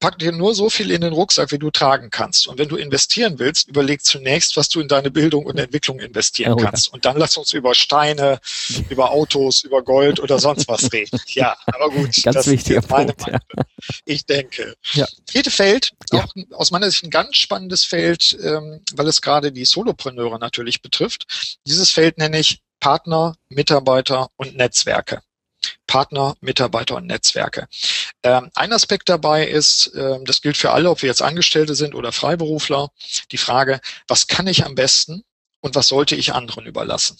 [0.00, 2.48] pack dir nur so viel in den Rucksack, wie du tragen kannst.
[2.48, 6.54] Und wenn du investieren willst, überleg zunächst, was du in deine Bildung und Entwicklung investieren
[6.54, 6.66] Oh ja.
[6.66, 6.92] kannst.
[6.92, 8.40] Und dann lass uns über Steine,
[8.88, 11.20] über Autos, über Gold oder sonst was reden.
[11.28, 12.22] Ja, aber gut.
[12.22, 13.38] Ganz das ist wichtiger jetzt meine Punkt, ja.
[13.54, 13.70] Meinung.
[14.06, 14.74] Ich denke.
[14.92, 15.06] Ja.
[15.30, 16.24] Vierte Feld, Ja.
[16.24, 20.82] auch aus meiner Sicht ein ganz spannendes Feld, ähm, weil es gerade die Solopreneure natürlich
[20.82, 21.58] betrifft.
[21.66, 25.22] Dieses Feld nenne ich Partner, Mitarbeiter und Netzwerke.
[25.86, 27.66] Partner, Mitarbeiter und Netzwerke.
[28.22, 31.94] Ähm, ein Aspekt dabei ist, ähm, das gilt für alle, ob wir jetzt Angestellte sind
[31.94, 32.90] oder Freiberufler,
[33.32, 35.24] die Frage, was kann ich am besten
[35.60, 37.18] und was sollte ich anderen überlassen?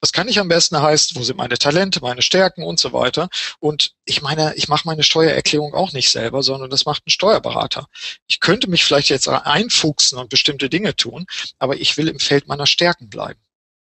[0.00, 3.28] Was kann ich am besten heißt, wo sind meine Talente, meine Stärken und so weiter.
[3.58, 7.86] Und ich meine, ich mache meine Steuererklärung auch nicht selber, sondern das macht ein Steuerberater.
[8.26, 11.26] Ich könnte mich vielleicht jetzt einfuchsen und bestimmte Dinge tun,
[11.58, 13.40] aber ich will im Feld meiner Stärken bleiben.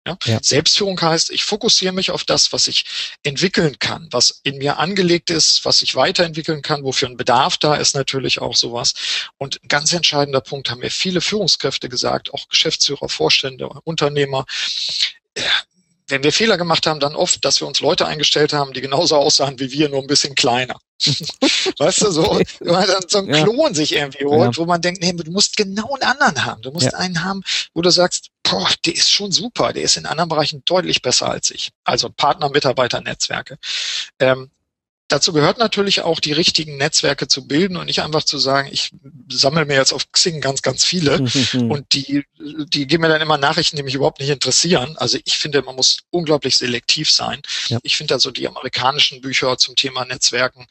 [0.07, 0.17] Ja?
[0.25, 0.39] Ja.
[0.41, 2.85] Selbstführung heißt, ich fokussiere mich auf das, was ich
[3.23, 7.75] entwickeln kann, was in mir angelegt ist, was ich weiterentwickeln kann, wofür ein Bedarf da
[7.75, 8.93] ist natürlich auch sowas.
[9.37, 14.45] Und ein ganz entscheidender Punkt haben mir viele Führungskräfte gesagt, auch Geschäftsführer, Vorstände, Unternehmer.
[16.09, 18.81] Ja, Wenn wir Fehler gemacht haben, dann oft, dass wir uns Leute eingestellt haben, die
[18.81, 20.79] genauso aussahen wie wir, nur ein bisschen kleiner.
[21.77, 23.43] weißt du, so, wenn man dann so ein Ja.
[23.43, 26.61] Klon sich irgendwie holt, wo man denkt, nee, du musst genau einen anderen haben.
[26.61, 26.97] Du musst Ja.
[26.97, 27.41] einen haben,
[27.73, 31.29] wo du sagst, boah, der ist schon super, der ist in anderen Bereichen deutlich besser
[31.29, 31.69] als ich.
[31.85, 33.57] Also Partner, Mitarbeiter, Netzwerke.
[34.19, 34.51] Ähm,
[35.09, 38.91] dazu gehört natürlich auch, die richtigen Netzwerke zu bilden und nicht einfach zu sagen, ich
[39.29, 41.71] sammle mir jetzt auf Xing ganz, ganz viele Mhm.
[41.71, 44.95] und die, die geben mir dann immer Nachrichten, die mich überhaupt nicht interessieren.
[44.97, 47.41] Also ich finde, man muss unglaublich selektiv sein.
[47.67, 47.79] Ja.
[47.83, 50.67] Ich finde also die amerikanischen Bücher zum Thema Netzwerken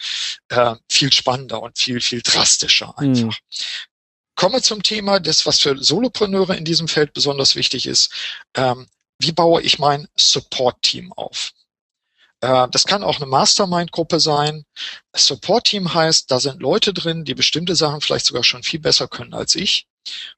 [0.49, 3.37] äh, viel spannender und viel, viel drastischer einfach.
[4.35, 8.13] Komme zum Thema des, was für Solopreneure in diesem Feld besonders wichtig ist.
[8.55, 8.87] Ähm,
[9.19, 11.53] wie baue ich mein Support-Team auf?
[12.41, 14.65] Äh, Das kann auch eine Mastermind-Gruppe sein.
[15.15, 19.35] Support-Team heißt, da sind Leute drin, die bestimmte Sachen vielleicht sogar schon viel besser können
[19.35, 19.87] als ich,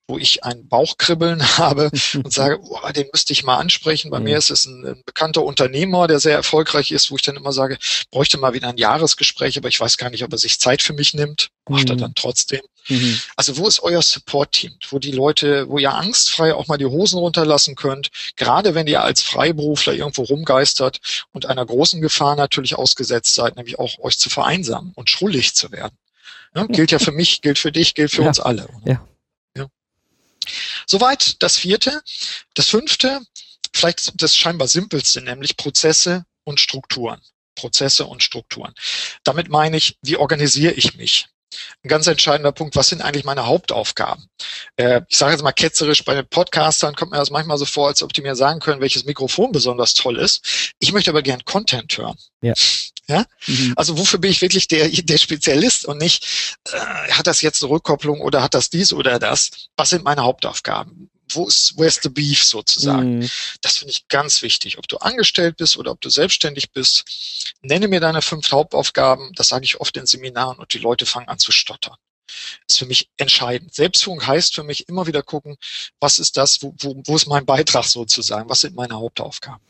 [0.08, 4.10] wo ich ein Bauchkribbeln habe und sage, boah, den müsste ich mal ansprechen.
[4.10, 4.24] Bei Mhm.
[4.24, 7.52] mir ist es ein, ein bekannter Unternehmer, der sehr erfolgreich ist, wo ich dann immer
[7.52, 7.78] sage,
[8.10, 10.92] bräuchte mal wieder ein Jahresgespräch, aber ich weiß gar nicht, ob er sich Zeit für
[10.92, 11.48] mich nimmt.
[11.68, 12.00] Macht er Mhm.
[12.00, 12.60] dann trotzdem.
[12.88, 13.20] Mhm.
[13.36, 17.18] Also wo ist euer Support-Team, wo die Leute, wo ihr angstfrei auch mal die Hosen
[17.18, 20.98] runterlassen könnt, gerade wenn ihr als Freiberufler irgendwo rumgeistert
[21.32, 25.70] und einer großen Gefahr natürlich ausgesetzt seid, nämlich auch euch zu vereinsamen und schrullig zu
[25.70, 25.96] werden.
[26.56, 28.28] Ja, gilt ja für mich, gilt für dich, gilt für Ja.
[28.28, 28.66] uns alle.
[28.82, 28.92] oder?
[28.92, 29.06] Ja.
[30.90, 32.02] Soweit das vierte.
[32.54, 33.20] Das fünfte,
[33.72, 37.20] vielleicht das scheinbar simpelste, nämlich Prozesse und Strukturen.
[37.54, 38.74] Prozesse und Strukturen.
[39.22, 41.28] Damit meine ich, wie organisiere ich mich?
[41.84, 44.28] Ein ganz entscheidender Punkt, was sind eigentlich meine Hauptaufgaben?
[44.74, 47.86] Äh, ich sage jetzt mal ketzerisch, bei den Podcastern kommt mir das manchmal so vor,
[47.86, 50.72] als ob die mir sagen können, welches Mikrofon besonders toll ist.
[50.80, 52.18] Ich möchte aber gern Content hören.
[52.42, 52.54] Ja.
[53.10, 53.26] Ja?
[53.48, 53.72] Mhm.
[53.74, 56.24] Also wofür bin ich wirklich der, der Spezialist und nicht,
[56.70, 56.78] äh,
[57.10, 59.50] hat das jetzt eine Rückkopplung oder hat das dies oder das?
[59.76, 61.10] Was sind meine Hauptaufgaben?
[61.32, 63.18] Wo ist, where's the beef sozusagen?
[63.18, 63.30] Mhm.
[63.62, 64.78] Das finde ich ganz wichtig.
[64.78, 67.04] Ob du angestellt bist oder ob du selbstständig bist,
[67.62, 69.32] nenne mir deine fünf Hauptaufgaben.
[69.34, 71.96] Das sage ich oft in Seminaren und die Leute fangen an zu stottern.
[72.68, 73.74] Ist für mich entscheidend.
[73.74, 75.56] Selbstführung heißt für mich immer wieder gucken,
[75.98, 78.48] was ist das, wo, wo, wo ist mein Beitrag sozusagen?
[78.48, 79.60] Was sind meine Hauptaufgaben?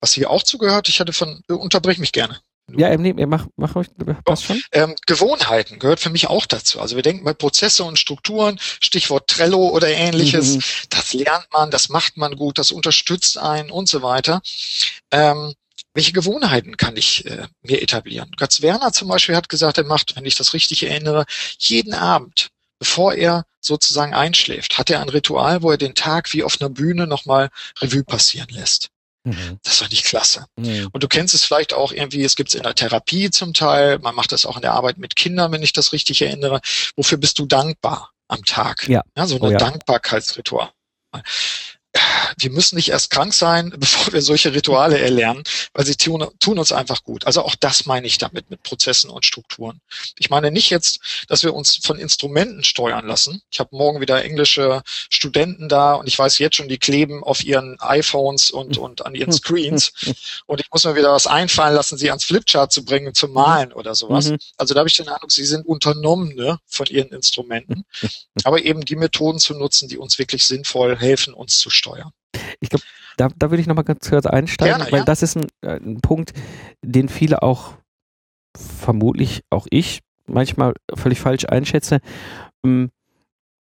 [0.00, 2.40] Was hier auch zugehört, ich hatte von, äh, unterbrich mich gerne.
[2.76, 3.86] Ja, nee, mach, mach euch,
[4.24, 4.60] passt schon.
[4.72, 6.80] Ähm, Gewohnheiten gehört für mich auch dazu.
[6.80, 10.62] Also wir denken bei Prozesse und Strukturen, Stichwort Trello oder ähnliches, Mhm.
[10.90, 14.42] das lernt man, das macht man gut, das unterstützt einen und so weiter.
[15.10, 15.54] Ähm,
[15.94, 18.30] welche Gewohnheiten kann ich äh, mir etablieren?
[18.36, 21.24] Götz Werner zum Beispiel hat gesagt, er macht, wenn ich das richtig erinnere,
[21.58, 26.44] jeden Abend, bevor er sozusagen einschläft, hat er ein Ritual, wo er den Tag wie
[26.44, 27.48] auf einer Bühne nochmal
[27.80, 28.90] Revue passieren lässt.
[29.28, 29.58] Mhm.
[29.62, 30.46] Das fand ich klasse.
[30.56, 30.88] Mhm.
[30.92, 33.98] Und du kennst es vielleicht auch irgendwie, es gibt es in der Therapie zum Teil,
[33.98, 36.60] man macht das auch in der Arbeit mit Kindern, wenn ich das richtig erinnere.
[36.96, 38.88] Wofür bist du dankbar am Tag?
[38.88, 39.02] Ja.
[39.26, 39.58] so eine Oh ja.
[39.58, 40.70] Dankbarkeitsritual.
[42.38, 46.58] Wir müssen nicht erst krank sein, bevor wir solche Rituale erlernen, weil sie tun, tun
[46.58, 47.26] uns einfach gut.
[47.26, 49.80] Also auch das meine ich damit mit Prozessen und Strukturen.
[50.18, 53.42] Ich meine nicht jetzt, dass wir uns von Instrumenten steuern lassen.
[53.50, 57.44] Ich habe morgen wieder englische Studenten da und ich weiß jetzt schon, die kleben auf
[57.44, 59.92] ihren iPhones und, und an ihren Screens.
[60.46, 63.72] Und ich muss mir wieder was einfallen lassen, sie ans Flipchart zu bringen, zu malen
[63.72, 64.30] oder sowas.
[64.30, 64.38] Mhm.
[64.56, 67.84] Also da habe ich den Eindruck, sie sind unternommen ne, von ihren Instrumenten,
[68.44, 72.12] aber eben die Methoden zu nutzen, die uns wirklich sinnvoll helfen, uns zu steuern.
[73.16, 75.04] Da, da würde ich nochmal ganz kurz einsteigen, Gerne, weil ja.
[75.04, 76.32] das ist ein, äh, ein Punkt,
[76.84, 77.72] den viele auch,
[78.56, 82.00] vermutlich auch ich, manchmal völlig falsch einschätze.
[82.64, 82.90] Ähm,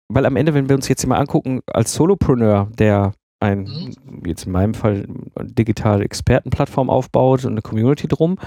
[0.09, 3.93] Weil am Ende, wenn wir uns jetzt mal angucken, als Solopreneur, der ein,
[4.25, 8.37] jetzt in meinem Fall, eine digitale Expertenplattform aufbaut und eine Community drum,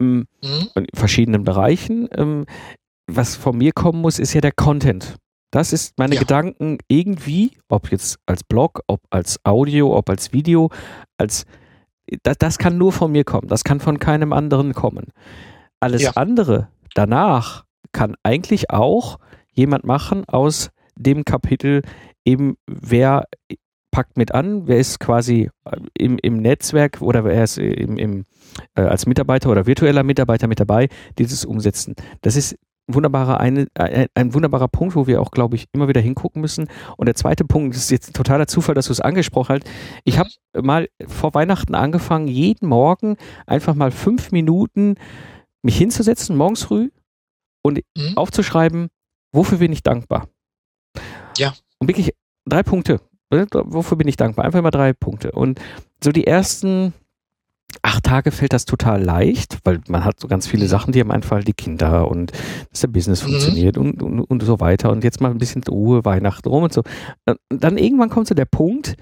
[0.00, 0.68] ähm, Mhm.
[0.74, 2.08] in verschiedenen Bereichen.
[2.16, 2.46] Ähm,
[3.06, 5.16] was von mir kommen muss, ist ja der Content.
[5.54, 6.20] Das ist meine Ja.
[6.20, 10.70] Gedanken irgendwie, ob jetzt als Blog, ob als Audio, ob als Video,
[11.16, 11.44] als
[12.24, 13.46] das, das kann nur von mir kommen.
[13.46, 15.12] Das kann von keinem anderen kommen.
[15.78, 16.10] Alles Ja.
[16.16, 19.18] andere danach kann eigentlich auch
[19.52, 21.82] jemand machen aus dem Kapitel
[22.24, 23.24] eben, wer
[23.92, 28.24] packt mit an, wer ist quasi äh, im, im Netzwerk oder wer ist im, im,
[28.74, 31.94] äh, als Mitarbeiter oder virtueller Mitarbeiter mit dabei, dieses umsetzen.
[32.22, 36.00] Das ist wunderbarer, eine, ein, ein wunderbarer Punkt, wo wir auch, glaube ich, immer wieder
[36.00, 36.68] hingucken müssen.
[36.96, 39.70] Und der zweite Punkt, das ist jetzt ein totaler Zufall, dass du es angesprochen hast.
[40.04, 40.30] Ich habe
[40.62, 43.16] mal vor Weihnachten angefangen, jeden Morgen
[43.46, 44.96] einfach mal fünf Minuten
[45.62, 46.90] mich hinzusetzen, morgens früh,
[47.62, 48.16] und Mhm.
[48.16, 48.88] aufzuschreiben,
[49.32, 50.28] wofür bin ich dankbar.
[51.38, 51.54] Ja.
[51.78, 52.12] Und wirklich
[52.46, 53.00] drei Punkte.
[53.30, 53.46] Ne?
[53.50, 54.44] Wofür bin ich dankbar?
[54.44, 55.32] Einfach immer drei Punkte.
[55.32, 55.60] Und
[56.02, 56.92] so die ersten
[57.82, 60.66] acht Tage fällt das total leicht, weil man hat so ganz viele.
[60.68, 62.32] Sachen, die einem einfallen, die Kinder und
[62.70, 63.28] dass der Business Mhm.
[63.30, 64.90] funktioniert und, und, und so weiter.
[64.90, 66.82] Und jetzt mal ein bisschen Ruhe, Weihnachten rum und so.
[67.26, 68.96] Und dann irgendwann kommt so der Punkt,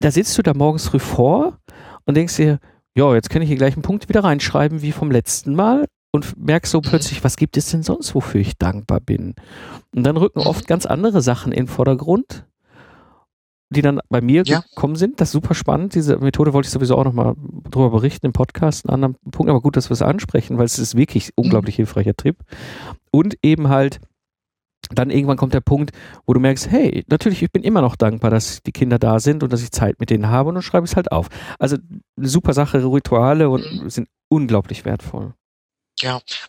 [0.00, 1.58] da sitzt du da morgens früh vor
[2.06, 2.58] und denkst dir,
[2.96, 6.36] ja, jetzt kann ich hier gleich einen Punkt wieder reinschreiben wie vom letzten Mal und
[6.36, 6.82] merkst so Mhm.
[6.82, 9.34] plötzlich, was gibt es denn sonst, wofür ich dankbar bin?
[9.94, 10.46] Und dann rücken Mhm.
[10.46, 12.46] oft ganz andere Sachen in den Vordergrund,
[13.72, 14.60] die dann bei mir Ja.
[14.60, 15.20] gekommen sind.
[15.20, 15.94] Das ist super spannend.
[15.94, 17.34] Diese Methode wollte ich sowieso auch nochmal
[17.70, 20.78] drüber berichten im Podcast, einen anderen Punkt, aber gut, dass wir es ansprechen, weil es
[20.78, 21.32] ist wirklich Mhm.
[21.44, 22.36] unglaublich hilfreicher Tipp.
[23.10, 24.00] Und eben halt,
[24.94, 25.92] dann irgendwann kommt der Punkt,
[26.26, 29.42] wo du merkst, hey, natürlich, ich bin immer noch dankbar, dass die Kinder da sind
[29.42, 31.28] und dass ich Zeit mit denen habe und dann schreibe ich es halt auf.
[31.58, 31.76] Also
[32.18, 33.88] eine super Sache, Rituale und Mhm.
[33.90, 35.34] sind unglaublich wertvoll.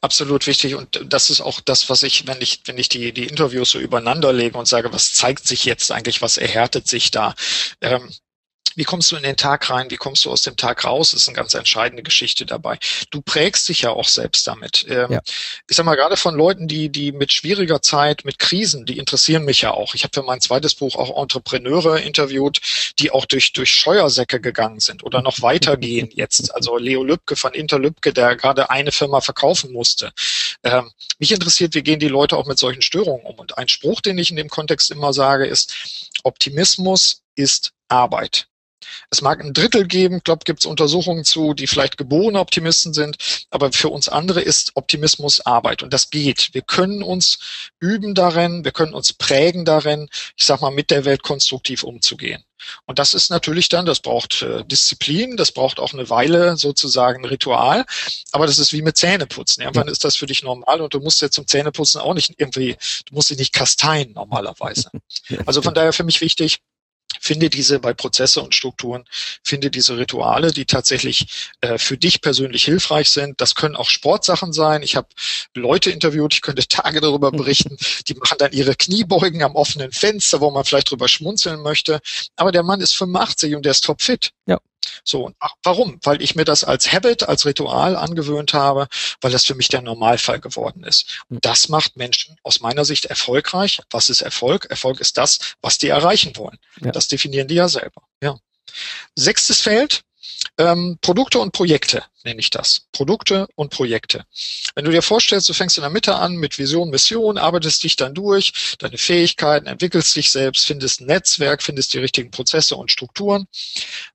[0.01, 3.27] Absolut wichtig und das ist auch das, was ich, wenn ich, wenn ich die, die
[3.27, 7.35] Interviews so übereinander lege und sage, was zeigt sich jetzt eigentlich, was erhärtet sich da?
[7.81, 8.09] Ähm,
[8.75, 9.91] wie kommst du in den Tag rein?
[9.91, 11.13] Wie kommst du aus dem Tag raus?
[11.13, 12.79] Ist eine ganz entscheidende Geschichte dabei.
[13.11, 14.85] Du prägst dich ja auch selbst damit.
[14.89, 15.21] Ähm, Ja.
[15.69, 19.45] Ich sag mal, gerade von Leuten, die, die mit schwieriger Zeit, mit Krisen, die interessieren
[19.45, 19.93] mich ja auch.
[19.93, 22.61] Ich habe für mein zweites Buch auch Entrepreneure interviewt,
[22.99, 26.53] die auch durch, durch Scheuersäcke gegangen sind oder noch weitergehen jetzt.
[26.55, 30.11] Also Leo Lübcke von Interlübcke, der gerade eine Firma verkaufen musste.
[30.63, 33.35] Ähm, mich interessiert, wie gehen die Leute auch mit solchen Störungen um?
[33.35, 35.75] Und ein Spruch, den ich in dem Kontext immer sage, ist,
[36.23, 38.47] Optimismus ist Arbeit.
[39.09, 42.93] Es mag ein Drittel geben, ich glaube, gibt es Untersuchungen zu, die vielleicht geborene Optimisten
[42.93, 43.17] sind,
[43.49, 46.49] aber für uns andere ist Optimismus Arbeit und das geht.
[46.53, 51.05] Wir können uns üben darin, wir können uns prägen darin, ich sag mal, mit der
[51.05, 52.43] Welt konstruktiv umzugehen.
[52.85, 57.25] Und das ist natürlich dann, das braucht äh, Disziplin, das braucht auch eine Weile sozusagen
[57.25, 57.85] Ritual,
[58.31, 59.63] aber das ist wie mit Zähneputzen.
[59.63, 62.77] Irgendwann ist das für dich normal und du musst jetzt zum Zähneputzen auch nicht irgendwie,
[63.05, 64.89] du musst dich nicht kasteien normalerweise.
[65.45, 66.59] Also von daher für mich wichtig,
[67.23, 69.05] finde diese bei Prozesse und Strukturen,
[69.43, 73.39] finde diese Rituale, die tatsächlich äh, für dich persönlich hilfreich sind.
[73.39, 74.83] Das können auch Sportsachen sein.
[74.83, 75.07] Ich habe
[75.55, 77.77] Leute interviewt, ich könnte Tage darüber berichten,
[78.09, 82.01] die machen dann ihre Kniebeugen am offenen Fenster, wo man vielleicht drüber schmunzeln möchte.
[82.35, 84.31] Aber der Mann ist 85 und der ist topfit.
[84.45, 84.59] Ja.
[85.03, 85.99] So, und ach, warum?
[86.03, 88.87] Weil ich mir das als Habit, als Ritual angewöhnt habe,
[89.21, 91.23] weil das für mich der Normalfall geworden ist.
[91.29, 93.81] Und das macht Menschen aus meiner Sicht erfolgreich.
[93.89, 94.65] Was ist Erfolg?
[94.69, 96.57] Erfolg ist das, was die erreichen wollen.
[96.81, 96.91] Ja.
[96.91, 98.03] Das definieren die ja selber.
[98.21, 98.37] Ja.
[99.15, 100.03] Sechstes Feld,
[100.59, 102.83] Ähm, Produkte und Projekte nenne ich das.
[102.91, 104.25] Produkte und Projekte.
[104.75, 107.95] Wenn du dir vorstellst, du fängst in der Mitte an mit Vision, Mission, arbeitest dich
[107.95, 112.91] dann durch, deine Fähigkeiten, entwickelst dich selbst, findest ein Netzwerk, findest die richtigen Prozesse und
[112.91, 113.47] Strukturen.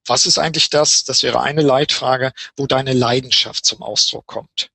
[0.06, 1.04] Was ist eigentlich das?
[1.04, 4.70] Das wäre eine Leitfrage, wo deine Leidenschaft zum Ausdruck kommt.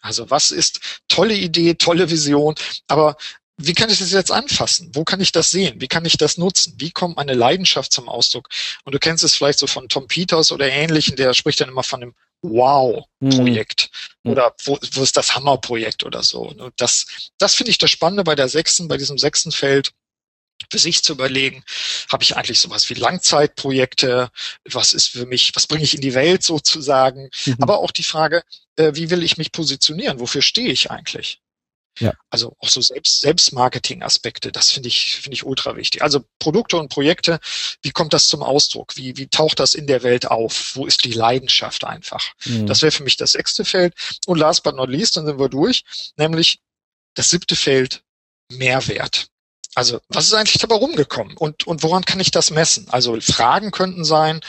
[0.00, 2.54] Also was ist tolle Idee, tolle Vision,
[2.86, 3.16] aber
[3.60, 4.90] wie kann ich das jetzt anfassen?
[4.94, 5.80] Wo kann ich das sehen?
[5.80, 6.74] Wie kann ich das nutzen?
[6.78, 8.48] Wie kommt meine Leidenschaft zum Ausdruck?
[8.84, 11.82] Und du kennst es vielleicht so von Tom Peters oder ähnlichen, der spricht dann immer
[11.82, 13.90] von einem Wow-Projekt
[14.22, 14.30] Mhm.
[14.32, 16.42] oder wo, wo ist das Hammer-Projekt oder so.
[16.42, 17.06] Und das,
[17.38, 19.92] das finde ich das Spannende bei der sechsten, bei diesem sechsten Feld,
[20.70, 21.64] für sich zu überlegen,
[22.10, 24.30] habe ich eigentlich sowas wie Langzeitprojekte,
[24.64, 27.56] was ist für mich, was bringe ich in die Welt sozusagen, Mhm.
[27.60, 28.42] aber auch die Frage,
[28.76, 31.40] äh, wie will ich mich positionieren, wofür stehe ich eigentlich?
[32.00, 32.14] Ja.
[32.30, 36.02] Also auch so Selbst, Selbstmarketing-Aspekte, das finde ich, finde ich ultra wichtig.
[36.02, 37.40] Also Produkte und Projekte,
[37.82, 38.96] wie kommt das zum Ausdruck?
[38.96, 40.72] Wie, wie taucht das in der Welt auf?
[40.74, 42.32] Wo ist die Leidenschaft einfach?
[42.44, 42.66] Mhm.
[42.66, 43.94] Das wäre für mich das sechste Feld.
[44.26, 45.84] Und last but not least, dann sind wir durch,
[46.16, 46.60] nämlich
[47.14, 48.02] das siebte Feld,
[48.50, 49.26] Mehrwert.
[49.74, 52.88] Also, was ist eigentlich dabei rumgekommen und, und woran kann ich das messen?
[52.90, 54.40] Also, Fragen könnten sein,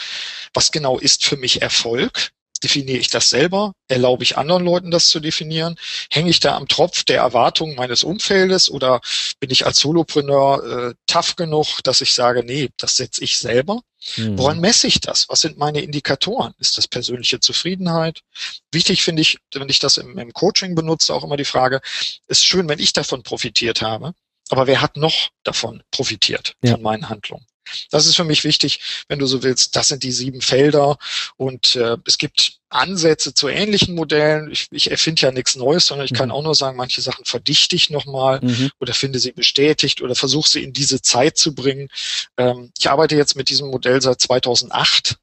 [0.54, 2.32] was genau ist für mich Erfolg?
[2.62, 3.72] Definiere ich das selber?
[3.88, 5.76] Erlaube ich anderen Leuten das zu definieren?
[6.10, 9.00] Hänge ich da am Tropf der Erwartungen meines Umfeldes oder
[9.40, 13.80] bin ich als Solopreneur äh, tough genug, dass ich sage, nee, das setze ich selber?
[14.16, 14.38] Mhm.
[14.38, 15.26] Woran messe ich das?
[15.28, 16.54] Was sind meine Indikatoren?
[16.58, 18.20] Ist das persönliche Zufriedenheit?
[18.72, 21.80] Wichtig finde ich, wenn ich das im, im Coaching benutze, auch immer die Frage,
[22.26, 24.14] ist schön, wenn ich davon profitiert habe,
[24.50, 26.72] aber wer hat noch davon profitiert Ja.
[26.72, 27.46] von meinen Handlungen?
[27.90, 29.76] Das ist für mich wichtig, wenn du so willst.
[29.76, 30.98] Das sind die sieben Felder
[31.36, 34.50] und äh, es gibt Ansätze zu ähnlichen Modellen.
[34.50, 36.34] Ich, ich erfinde ja nichts Neues, sondern ich kann Mhm.
[36.34, 38.70] auch nur sagen, manche Sachen verdichte ich nochmal Mhm.
[38.80, 41.88] oder finde sie bestätigt oder versuche sie in diese Zeit zu bringen.
[42.36, 45.16] Ähm, ich arbeite jetzt mit diesem Modell seit 2008.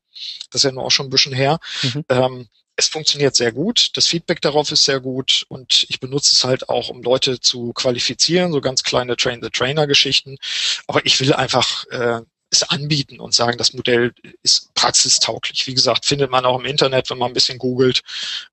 [0.52, 1.60] Das ist ja nur auch schon ein bisschen her.
[1.84, 2.04] Mhm.
[2.10, 3.90] Ähm, es funktioniert sehr gut.
[3.98, 7.74] Das Feedback darauf ist sehr gut und ich benutze es halt auch, um Leute zu
[7.74, 10.38] qualifizieren, so ganz kleine Train-the-Trainer-Geschichten.
[10.86, 14.14] Aber ich will einfach äh, es anbieten und sagen, das Modell
[14.44, 15.66] ist praxistauglich.
[15.68, 18.02] Wie gesagt, findet man auch im Internet, wenn man ein bisschen googelt,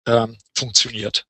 [0.07, 1.27] ähm, funktioniert.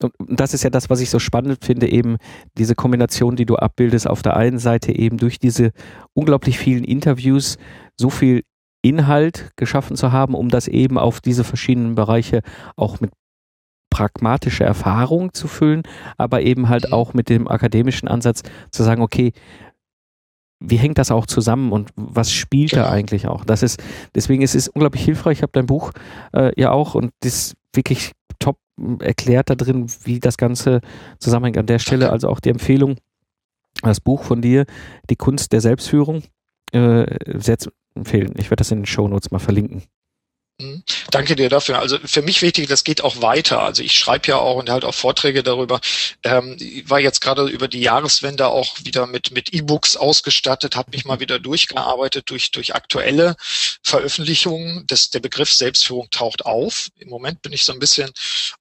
[0.00, 2.16] Und das ist ja das, was ich so spannend finde, eben
[2.56, 5.72] diese Kombination, die du abbildest, auf der einen Seite eben durch diese
[6.14, 7.56] unglaublich vielen Interviews
[7.96, 8.42] so viel
[8.82, 12.42] Inhalt geschaffen zu haben, um das eben auf diese verschiedenen Bereiche
[12.76, 13.10] auch mit
[13.90, 15.82] pragmatischer Erfahrung zu füllen,
[16.16, 19.32] aber eben halt auch mit dem akademischen Ansatz zu sagen, okay,
[20.64, 23.44] wie hängt das auch zusammen und was spielt da eigentlich auch?
[23.44, 23.82] Das ist,
[24.14, 25.38] deswegen ist es unglaublich hilfreich.
[25.38, 25.92] Ich habe dein Buch
[26.32, 28.58] äh, ja auch und das wirklich top
[29.00, 30.80] erklärt da drin, wie das Ganze
[31.18, 31.58] zusammenhängt.
[31.58, 32.96] An der Stelle also auch die Empfehlung,
[33.82, 34.64] das Buch von dir,
[35.10, 36.22] Die Kunst der Selbstführung,
[36.72, 37.06] äh,
[37.94, 38.34] empfehlen.
[38.36, 39.82] Ich werde das in den Shownotes mal verlinken.
[40.62, 40.82] Mhm.
[41.10, 41.78] Danke dir dafür.
[41.78, 43.60] Also für mich wichtig, das geht auch weiter.
[43.62, 45.80] Also ich schreibe ja auch und halt auch Vorträge darüber.
[46.22, 50.90] Ähm, ich war jetzt gerade über die Jahreswende auch wieder mit mit E-Books ausgestattet, habe
[50.92, 53.36] mich mal wieder durchgearbeitet durch durch aktuelle
[53.82, 54.84] Veröffentlichungen.
[54.86, 56.88] Das, der Begriff Selbstführung taucht auf.
[56.98, 58.10] Im Moment bin ich so ein bisschen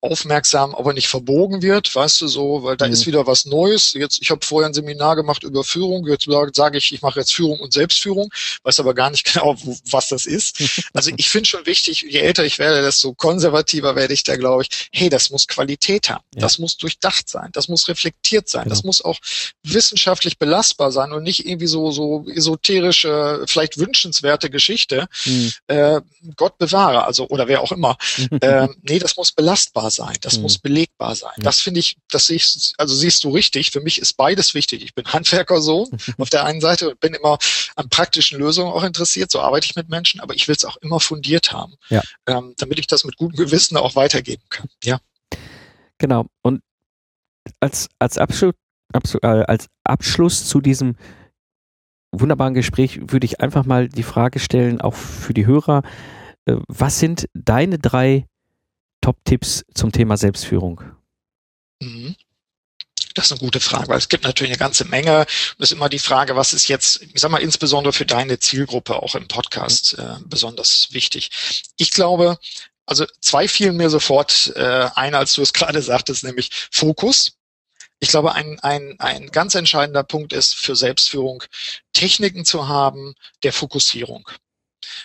[0.01, 2.93] aufmerksam, ob er nicht verbogen wird, weißt du so, weil da Mhm.
[2.93, 3.93] ist wieder was Neues.
[3.93, 6.07] Jetzt, ich habe vorher ein Seminar gemacht über Führung.
[6.07, 8.31] Jetzt sage ich, ich mache jetzt Führung und Selbstführung,
[8.63, 10.61] weiß aber gar nicht genau, wo, was das ist.
[10.93, 14.63] Also ich finde schon wichtig, je älter ich werde, desto konservativer werde ich da, glaube
[14.63, 14.89] ich.
[14.91, 16.23] Hey, das muss Qualität haben.
[16.35, 16.41] Ja.
[16.41, 17.49] Das muss durchdacht sein.
[17.53, 18.69] Das muss reflektiert sein.
[18.69, 18.87] Das Genau.
[18.89, 19.17] muss auch
[19.63, 25.07] wissenschaftlich belastbar sein und nicht irgendwie so, so esoterische, vielleicht wünschenswerte Geschichte.
[25.25, 25.51] Mhm.
[25.67, 26.01] Äh,
[26.35, 27.97] Gott bewahre, also, oder wer auch immer.
[28.41, 30.15] äh, nee, das muss belastbar sein.
[30.21, 30.43] Das Mhm.
[30.43, 31.31] muss belegbar sein.
[31.37, 31.43] Ja.
[31.43, 33.71] Das finde ich, das sehe ich, also siehst du richtig.
[33.71, 34.83] Für mich ist beides wichtig.
[34.83, 37.37] Ich bin Handwerkersohn auf der einen Seite und bin immer
[37.75, 39.31] an praktischen Lösungen auch interessiert.
[39.31, 42.01] So arbeite ich mit Menschen, aber ich will es auch immer fundiert haben, Ja.
[42.27, 44.69] ähm, damit ich das mit gutem Gewissen auch weitergeben kann.
[44.83, 44.99] Ja.
[45.97, 46.25] Genau.
[46.41, 46.61] Und
[47.59, 48.53] als, als, Abschluss,
[48.93, 50.95] Abschlu- äh, als Abschluss zu diesem
[52.11, 55.83] wunderbaren Gespräch würde ich einfach mal die Frage stellen, auch für die Hörer,
[56.45, 58.27] äh, was sind deine drei
[59.01, 60.81] Top-Tipps zum Thema Selbstführung?
[61.81, 62.15] Mhm.
[63.13, 65.19] Das ist eine gute Frage, weil es gibt natürlich eine ganze Menge.
[65.19, 65.27] Und
[65.59, 69.01] es ist immer die Frage, was ist jetzt, ich sag mal, insbesondere für deine Zielgruppe
[69.01, 71.29] auch im Podcast äh, besonders wichtig.
[71.77, 72.37] Ich glaube,
[72.85, 77.33] also zwei fielen mir sofort äh, ein, als du es gerade sagtest, nämlich Fokus.
[77.99, 81.43] Ich glaube, ein, ein, ein ganz entscheidender Punkt ist für Selbstführung,
[81.93, 84.27] Techniken zu haben der Fokussierung.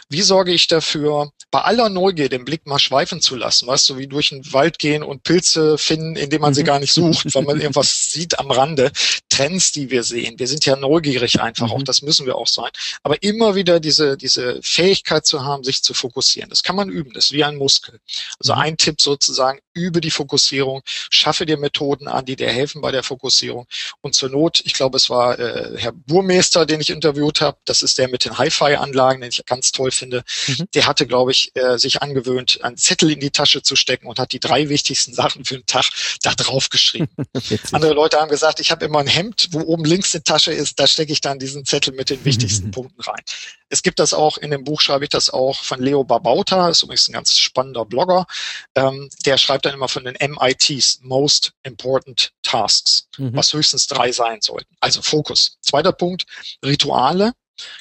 [0.08, 3.98] Wie sorge ich dafür, bei aller Neugier den Blick mal schweifen zu lassen, weißt du,
[3.98, 6.66] wie durch den Wald gehen und Pilze finden, indem man sie Mhm.
[6.66, 8.90] gar nicht sucht, weil man irgendwas sieht am Rande.
[9.36, 10.38] Trends, die wir sehen.
[10.38, 11.72] Wir sind ja neugierig einfach, Mhm.
[11.72, 12.70] auch das müssen wir auch sein.
[13.02, 16.48] Aber immer wieder diese, diese Fähigkeit zu haben, sich zu fokussieren.
[16.50, 18.00] Das kann man üben, das ist wie ein Muskel.
[18.40, 18.60] Also Mhm.
[18.60, 23.02] ein Tipp sozusagen, übe die Fokussierung, schaffe dir Methoden an, die dir helfen bei der
[23.02, 23.66] Fokussierung.
[24.00, 27.82] Und zur Not, ich glaube, es war äh, Herr Burmeister, den ich interviewt habe, das
[27.82, 30.66] ist der mit den Hi-Fi-Anlagen, den ich ganz toll finde, Mhm.
[30.74, 34.18] der hatte, glaube ich, äh, sich angewöhnt, einen Zettel in die Tasche zu stecken und
[34.18, 35.84] hat die drei wichtigsten Sachen für den Tag
[36.22, 37.08] da drauf geschrieben.
[37.72, 40.78] Andere Leute haben gesagt, ich habe immer ein Hemd, wo oben links eine Tasche ist,
[40.78, 43.22] da stecke ich dann diesen Zettel mit den wichtigsten Punkten rein.
[43.68, 46.82] Es gibt das auch, in dem Buch schreibe ich das auch von Leo Babauta, ist
[46.82, 48.26] übrigens ein ganz spannender Blogger.
[48.74, 53.34] Ähm, der schreibt dann immer von den MITs, Most Important Tasks, Mhm.
[53.34, 54.74] was höchstens drei sein sollten.
[54.80, 55.56] Also Fokus.
[55.60, 56.26] Zweiter Punkt,
[56.64, 57.32] Rituale.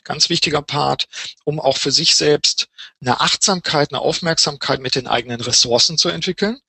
[0.03, 1.07] Ganz wichtiger Part,
[1.43, 2.67] um auch für sich selbst
[3.01, 6.59] eine Achtsamkeit, eine Aufmerksamkeit mit den eigenen Ressourcen zu entwickeln.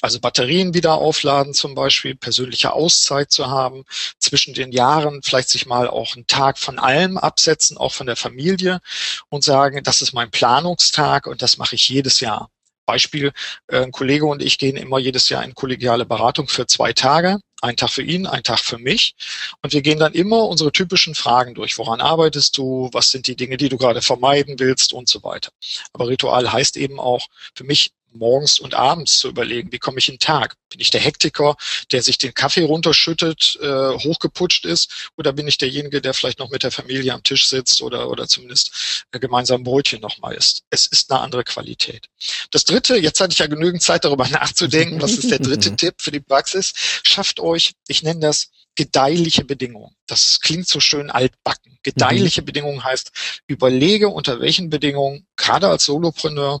[0.00, 3.84] Also Batterien wieder aufladen zum Beispiel, persönliche Auszeit zu haben,
[4.18, 8.16] zwischen den Jahren vielleicht sich mal auch einen Tag von allem absetzen, auch von der
[8.16, 8.80] Familie
[9.28, 12.50] und sagen, das ist mein Planungstag und das mache ich jedes Jahr.
[12.90, 13.30] Beispiel,
[13.68, 17.38] äh, ein Kollege und ich gehen immer jedes Jahr in kollegiale Beratung für zwei Tage.
[17.62, 19.14] Ein Tag für ihn, ein Tag für mich.
[19.62, 21.78] Und wir gehen dann immer unsere typischen Fragen durch.
[21.78, 22.88] Woran arbeitest du?
[22.92, 24.92] Was sind die Dinge, die du gerade vermeiden willst?
[24.92, 25.50] Und so weiter.
[25.92, 30.08] Aber Ritual heißt eben auch für mich morgens und abends zu überlegen, wie komme ich
[30.08, 30.56] in den Tag?
[30.68, 31.56] Bin ich der Hektiker,
[31.92, 35.10] der sich den Kaffee runterschüttet, äh, hochgeputscht ist?
[35.16, 38.28] Oder bin ich derjenige, der vielleicht noch mit der Familie am Tisch sitzt oder, oder
[38.28, 40.62] zumindest äh, gemeinsam Brötchen nochmal isst?
[40.70, 42.06] Es ist eine andere Qualität.
[42.50, 45.94] Das dritte, jetzt hatte ich ja genügend Zeit darüber nachzudenken, was ist der dritte Tipp
[45.98, 46.72] für die Praxis?
[47.02, 48.50] Schafft euch, ich nenne das
[48.80, 49.94] gedeihliche Bedingungen.
[50.06, 51.78] Das klingt so schön altbacken.
[51.82, 56.60] Gedeihliche Bedingungen heißt, überlege unter welchen Bedingungen, gerade als Solopreneur,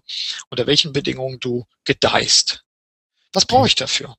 [0.50, 2.62] unter welchen Bedingungen du gedeihst.
[3.32, 4.16] Was brauche ich dafür?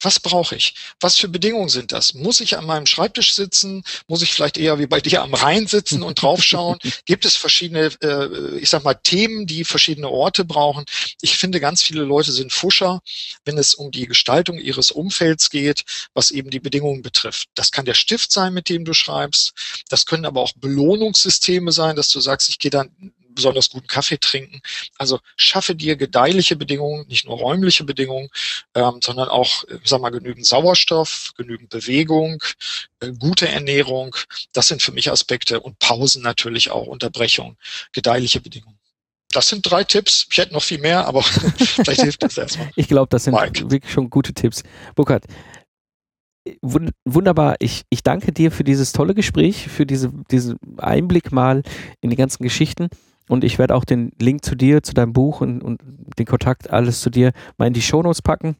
[0.00, 0.74] Was brauche ich?
[1.00, 2.12] Was für Bedingungen sind das?
[2.12, 3.82] Muss ich an meinem Schreibtisch sitzen?
[4.08, 6.78] Muss ich vielleicht eher wie bei dir am Rhein sitzen und draufschauen?
[7.06, 10.84] Gibt es verschiedene, äh, ich sag mal, Themen, die verschiedene Orte brauchen?
[11.22, 13.00] Ich finde, ganz viele Leute sind Fuscher,
[13.44, 17.48] wenn es um die Gestaltung ihres Umfelds geht, was eben die Bedingungen betrifft.
[17.54, 19.52] Das kann der Stift sein, mit dem du schreibst.
[19.88, 24.18] Das können aber auch Belohnungssysteme sein, dass du sagst, ich gehe dann besonders guten Kaffee
[24.18, 24.60] trinken.
[24.98, 28.28] Also schaffe dir gedeihliche Bedingungen, nicht nur räumliche Bedingungen,
[28.74, 32.42] ähm, sondern auch, sag mal, genügend Sauerstoff, genügend Bewegung,
[32.98, 34.16] äh, gute Ernährung.
[34.52, 37.56] Das sind für mich Aspekte und Pausen natürlich auch, Unterbrechung,
[37.92, 38.78] gedeihliche Bedingungen.
[39.32, 40.26] Das sind drei Tipps.
[40.30, 41.22] Ich hätte noch viel mehr, aber
[41.58, 42.70] vielleicht hilft das erstmal.
[42.74, 43.70] Ich glaube, das sind Mike.
[43.70, 44.62] wirklich schon gute Tipps.
[44.94, 45.24] Burkhard,
[46.62, 47.56] wun- wunderbar.
[47.58, 51.62] Ich, ich danke dir für dieses tolle Gespräch, für diese, diesen Einblick mal
[52.00, 52.88] in die ganzen Geschichten.
[53.28, 55.80] Und ich werde auch den Link zu dir, zu deinem Buch und, und
[56.18, 58.56] den Kontakt, alles zu dir mal in die Shownotes packen,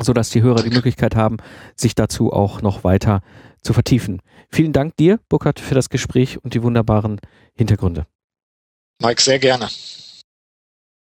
[0.00, 1.38] sodass die Hörer die Möglichkeit haben,
[1.76, 3.22] sich dazu auch noch weiter
[3.62, 4.20] zu vertiefen.
[4.50, 7.20] Vielen Dank dir, Burkhard, für das Gespräch und die wunderbaren
[7.54, 8.06] Hintergründe.
[9.00, 9.68] Mike, sehr gerne.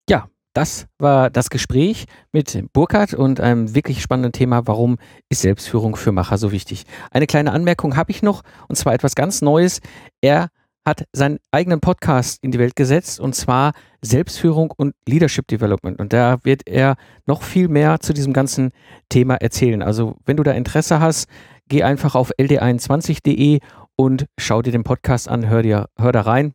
[0.08, 4.98] Ja, das war das Gespräch mit Burkhard und einem wirklich spannenden Thema, warum
[5.28, 6.84] ist Selbstführung für Macher so wichtig.
[7.10, 9.80] Eine kleine Anmerkung habe ich noch, und zwar etwas ganz Neues.
[10.20, 10.48] Er
[10.85, 15.99] hat seinen eigenen Podcast in die Welt gesetzt, und zwar Selbstführung und Leadership Development.
[16.01, 18.72] Und da wird er noch viel mehr zu diesem ganzen
[19.09, 19.83] Thema erzählen.
[19.83, 21.28] Also wenn du da Interesse hast,
[21.68, 23.61] geh einfach auf ld21.de
[23.97, 26.55] und schau dir den Podcast an, hör, dir, hör da rein.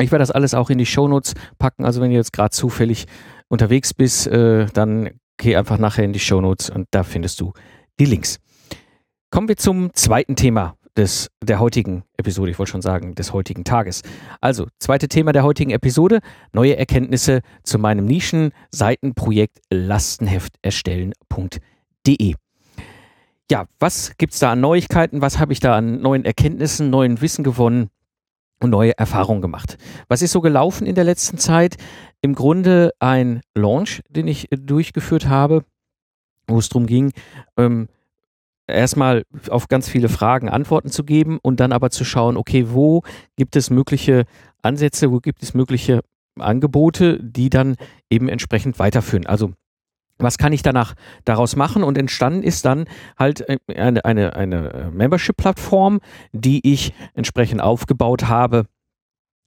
[0.00, 1.84] Ich werde das alles auch in die Shownotes packen.
[1.84, 3.06] Also wenn du jetzt gerade zufällig
[3.48, 7.52] unterwegs bist, äh, dann geh einfach nachher in die Shownotes und da findest du
[7.98, 8.38] die Links.
[9.30, 13.62] Kommen wir zum zweiten Thema des, der heutigen Episode, ich wollte schon sagen, des heutigen
[13.64, 14.02] Tages.
[14.40, 16.18] Also, zweite Thema der heutigen Episode,
[16.52, 22.34] neue Erkenntnisse zu meinem Nischen-Seitenprojekt lastenhefterstellen.de.
[23.50, 25.22] Ja, was gibt's da an Neuigkeiten?
[25.22, 27.88] Was habe ich da an neuen Erkenntnissen, neuen Wissen gewonnen?
[28.60, 29.78] und neue Erfahrungen gemacht.
[30.08, 31.76] Was ist so gelaufen in der letzten Zeit?
[32.22, 35.64] Im Grunde ein Launch, den ich äh, durchgeführt habe,
[36.48, 37.12] wo es darum ging,
[37.56, 37.86] ähm,
[38.68, 43.02] erstmal auf ganz viele Fragen Antworten zu geben und dann aber zu schauen, okay, wo
[43.36, 44.24] gibt es mögliche
[44.62, 46.00] Ansätze, wo gibt es mögliche
[46.38, 47.76] Angebote, die dann
[48.10, 49.26] eben entsprechend weiterführen.
[49.26, 49.52] Also
[50.18, 50.94] was kann ich danach
[51.24, 51.84] daraus machen?
[51.84, 52.86] Und entstanden ist dann
[53.18, 56.00] halt äh, eine, eine, eine Membership-Plattform,
[56.32, 58.66] die ich entsprechend aufgebaut habe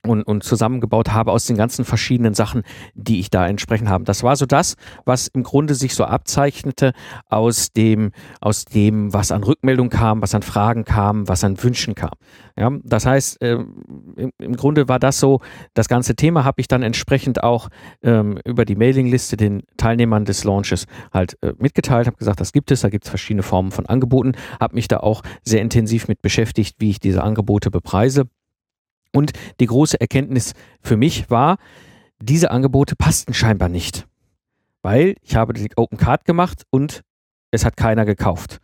[0.05, 2.63] und, und zusammengebaut habe aus den ganzen verschiedenen Sachen,
[2.95, 4.03] die ich da entsprechend habe.
[4.03, 4.75] Das war so das,
[5.05, 6.93] was im Grunde sich so abzeichnete
[7.29, 11.93] aus dem, aus dem, was an Rückmeldung kam, was an Fragen kam, was an Wünschen
[11.93, 12.13] kam.
[12.57, 15.39] Ja, das heißt, äh, im, im, Grunde war das so,
[15.73, 17.69] das ganze Thema habe ich dann entsprechend auch
[18.01, 22.71] ähm, über die Mailingliste den Teilnehmern des Launches halt äh, mitgeteilt, habe gesagt, das gibt
[22.71, 26.21] es, da gibt es verschiedene Formen von Angeboten, habe mich da auch sehr intensiv mit
[26.21, 28.25] beschäftigt, wie ich diese Angebote bepreise
[29.13, 31.57] und die große Erkenntnis für mich war,
[32.21, 34.07] diese Angebote passten scheinbar nicht.
[34.81, 37.01] Weil ich habe die Open Card gemacht und
[37.51, 38.59] es hat keiner gekauft.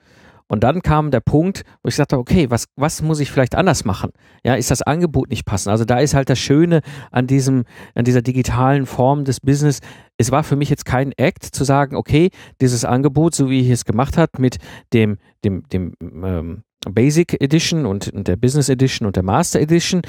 [0.49, 3.83] Und dann kam der Punkt, wo ich sagte, okay, was, was muss ich vielleicht anders
[3.83, 4.11] machen?
[4.45, 5.71] Ja, ist das Angebot nicht passend?
[5.71, 6.81] Also da ist halt das Schöne
[7.11, 9.79] an diesem, an dieser digitalen Form des Business.
[10.17, 12.29] Es war für mich jetzt kein Act zu sagen, okay,
[12.61, 14.57] dieses Angebot, so wie ich es gemacht hat, mit
[14.93, 20.01] dem, dem, dem ähm, Basic Edition und der Business Edition und der Master Edition,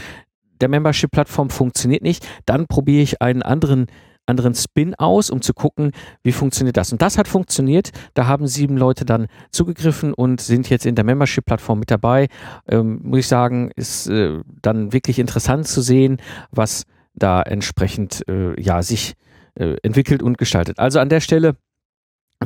[0.60, 3.86] der Membership-Plattform funktioniert nicht, dann probiere ich einen anderen
[4.28, 5.92] anderen Spin aus, um zu gucken,
[6.22, 6.92] wie funktioniert das.
[6.92, 7.90] Und das hat funktioniert.
[8.14, 12.28] Da haben sieben Leute dann zugegriffen und sind jetzt in der Membership-Plattform mit dabei.
[12.68, 16.18] Ähm, muss ich sagen, ist äh, dann wirklich interessant zu sehen,
[16.50, 16.84] was
[17.14, 19.14] da entsprechend äh, ja sich
[19.54, 20.78] äh, entwickelt und gestaltet.
[20.78, 21.56] Also an der Stelle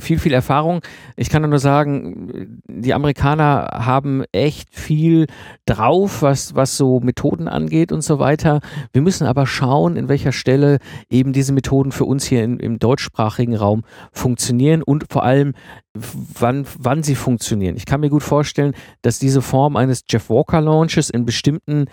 [0.00, 0.80] viel, viel Erfahrung.
[1.16, 5.26] Ich kann nur sagen, die Amerikaner haben echt viel
[5.66, 8.60] drauf, was, was so Methoden angeht und so weiter.
[8.92, 10.78] Wir müssen aber schauen, in welcher Stelle
[11.10, 13.82] eben diese Methoden für uns hier in, im deutschsprachigen Raum
[14.12, 15.52] funktionieren und vor allem,
[15.92, 17.76] wann, wann sie funktionieren.
[17.76, 21.86] Ich kann mir gut vorstellen, dass diese Form eines Jeff Walker Launches in bestimmten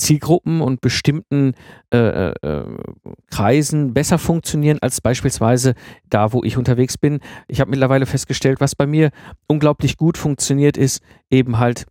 [0.00, 1.54] Zielgruppen und bestimmten
[1.92, 2.64] äh, äh, äh,
[3.30, 5.74] Kreisen besser funktionieren als beispielsweise
[6.08, 7.20] da, wo ich unterwegs bin.
[7.48, 9.10] Ich habe mittlerweile festgestellt, was bei mir
[9.46, 11.86] unglaublich gut funktioniert, ist eben halt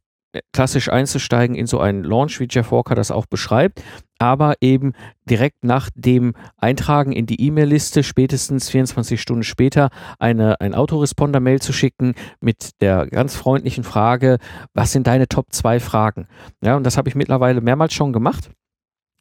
[0.53, 3.81] klassisch einzusteigen in so einen Launch, wie Jeff Walker das auch beschreibt,
[4.19, 4.93] aber eben
[5.29, 11.73] direkt nach dem Eintragen in die E-Mail-Liste, spätestens 24 Stunden später, eine, ein Autoresponder-Mail zu
[11.73, 14.37] schicken mit der ganz freundlichen Frage,
[14.73, 16.27] was sind deine Top 2 Fragen?
[16.63, 18.51] Ja, und das habe ich mittlerweile mehrmals schon gemacht.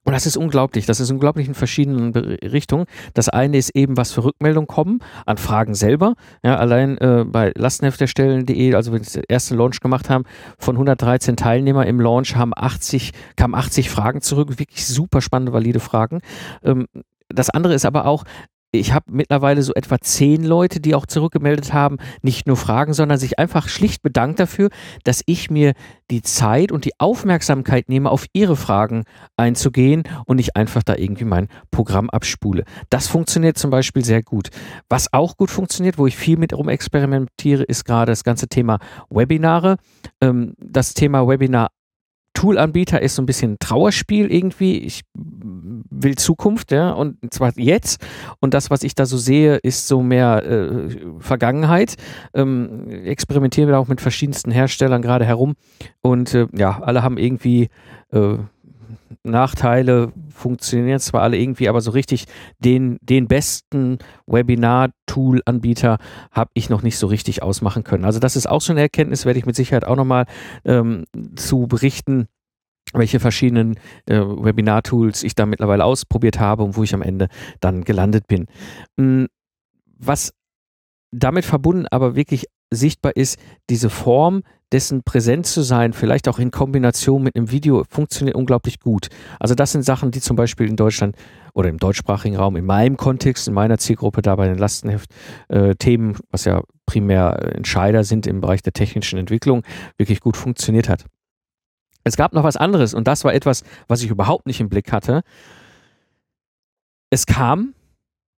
[0.08, 0.86] Und das ist unglaublich.
[0.86, 2.86] Das ist unglaublich in verschiedenen Richtungen.
[3.12, 6.14] Das eine ist eben, was für Rückmeldungen kommen an Fragen selber.
[6.42, 10.24] Ja, allein äh, bei lastenhefterstellen.de, also wenn wir den ersten Launch gemacht haben,
[10.58, 14.58] von 113 Teilnehmer im Launch haben 80, kamen 80 Fragen zurück.
[14.58, 16.22] Wirklich super spannende, valide Fragen.
[16.64, 16.86] Ähm,
[17.28, 18.24] das andere ist aber auch,
[18.70, 23.18] ich habe mittlerweile so etwa zehn Leute, die auch zurückgemeldet haben, nicht nur Fragen, sondern
[23.18, 24.68] sich einfach schlicht bedankt dafür,
[25.04, 25.72] dass ich mir
[26.10, 29.04] die Zeit und die Aufmerksamkeit nehme, auf ihre Fragen
[29.36, 32.64] einzugehen und nicht einfach da irgendwie mein Programm abspule.
[32.90, 34.48] Das funktioniert zum Beispiel sehr gut.
[34.88, 39.76] Was auch gut funktioniert, wo ich viel mit rumexperimentiere, ist gerade das ganze Thema Webinare.
[40.20, 41.68] Ähm, das Thema Webinar
[42.38, 44.78] Tool-Anbieter ist so ein bisschen ein Trauerspiel irgendwie.
[44.78, 48.00] Ich will Zukunft, ja, und zwar jetzt.
[48.38, 51.96] Und das, was ich da so sehe, ist so mehr äh, Vergangenheit.
[52.34, 55.56] Ähm, experimentieren wir auch mit verschiedensten Herstellern gerade herum.
[56.00, 57.70] Und äh, ja, alle haben irgendwie
[58.12, 58.36] äh,
[59.22, 62.26] Nachteile, funktionieren zwar alle irgendwie, aber so richtig
[62.58, 65.98] den, den besten Webinar-Tool-Anbieter
[66.30, 68.04] habe ich noch nicht so richtig ausmachen können.
[68.04, 70.26] Also das ist auch so eine Erkenntnis, werde ich mit Sicherheit auch nochmal
[70.64, 71.04] ähm,
[71.36, 72.26] zu berichten
[72.94, 77.28] welche verschiedenen äh, Webinar-Tools ich da mittlerweile ausprobiert habe und wo ich am Ende
[77.60, 78.46] dann gelandet bin.
[78.96, 79.26] Mm,
[79.98, 80.32] was
[81.10, 83.38] damit verbunden aber wirklich sichtbar ist,
[83.70, 84.42] diese Form
[84.72, 89.08] dessen präsent zu sein, vielleicht auch in Kombination mit einem Video, funktioniert unglaublich gut.
[89.40, 91.16] Also das sind Sachen, die zum Beispiel in Deutschland
[91.54, 96.18] oder im deutschsprachigen Raum, in meinem Kontext, in meiner Zielgruppe, da bei den Lastenheft-Themen, äh,
[96.30, 99.62] was ja primär Entscheider sind im Bereich der technischen Entwicklung,
[99.96, 101.06] wirklich gut funktioniert hat.
[102.04, 104.92] Es gab noch was anderes und das war etwas, was ich überhaupt nicht im Blick
[104.92, 105.22] hatte.
[107.10, 107.74] Es kam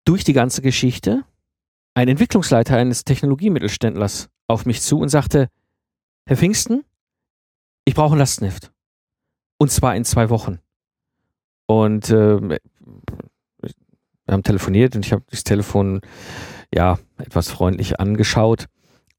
[0.05, 1.25] durch die ganze Geschichte
[1.95, 5.49] ein Entwicklungsleiter eines Technologiemittelständlers auf mich zu und sagte,
[6.27, 6.85] Herr Pfingsten,
[7.85, 8.73] ich brauche ein Lastenheft.
[9.59, 10.61] Und zwar in zwei Wochen.
[11.67, 12.61] Und äh, wir
[14.29, 16.01] haben telefoniert und ich habe das Telefon
[16.75, 18.69] ja etwas freundlich angeschaut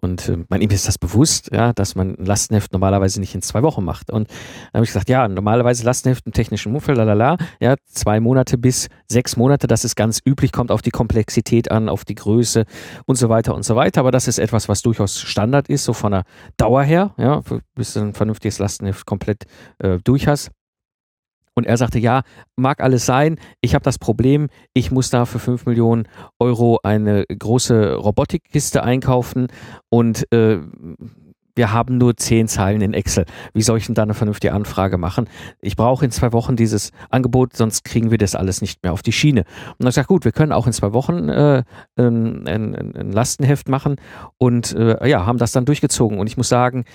[0.01, 3.41] und äh, man, ihm ist das bewusst, ja, dass man ein Lastenheft normalerweise nicht in
[3.41, 4.09] zwei Wochen macht.
[4.11, 8.57] Und dann habe ich gesagt, ja, normalerweise Lastenheft im technischen Muffel, lalala, ja, zwei Monate
[8.57, 12.65] bis sechs Monate, das ist ganz üblich, kommt auf die Komplexität an, auf die Größe
[13.05, 14.01] und so weiter und so weiter.
[14.01, 16.23] Aber das ist etwas, was durchaus Standard ist, so von der
[16.57, 17.41] Dauer her, ja,
[17.75, 19.45] bis du ein vernünftiges Lastenheft komplett
[19.79, 20.51] äh, durch hast.
[21.53, 22.21] Und er sagte, ja,
[22.55, 26.07] mag alles sein, ich habe das Problem, ich muss da für 5 Millionen
[26.39, 29.47] Euro eine große Robotikkiste einkaufen
[29.89, 30.59] und äh,
[31.55, 33.25] wir haben nur zehn Zeilen in Excel.
[33.53, 35.27] Wie soll ich denn da eine vernünftige Anfrage machen?
[35.61, 39.01] Ich brauche in zwei Wochen dieses Angebot, sonst kriegen wir das alles nicht mehr auf
[39.01, 39.41] die Schiene.
[39.41, 41.63] Und dann gesagt, gut, wir können auch in zwei Wochen äh,
[41.97, 43.95] ein, ein, ein, Lastenheft machen
[44.37, 46.19] und äh, ja, haben das dann durchgezogen.
[46.19, 46.85] Und ich muss sagen,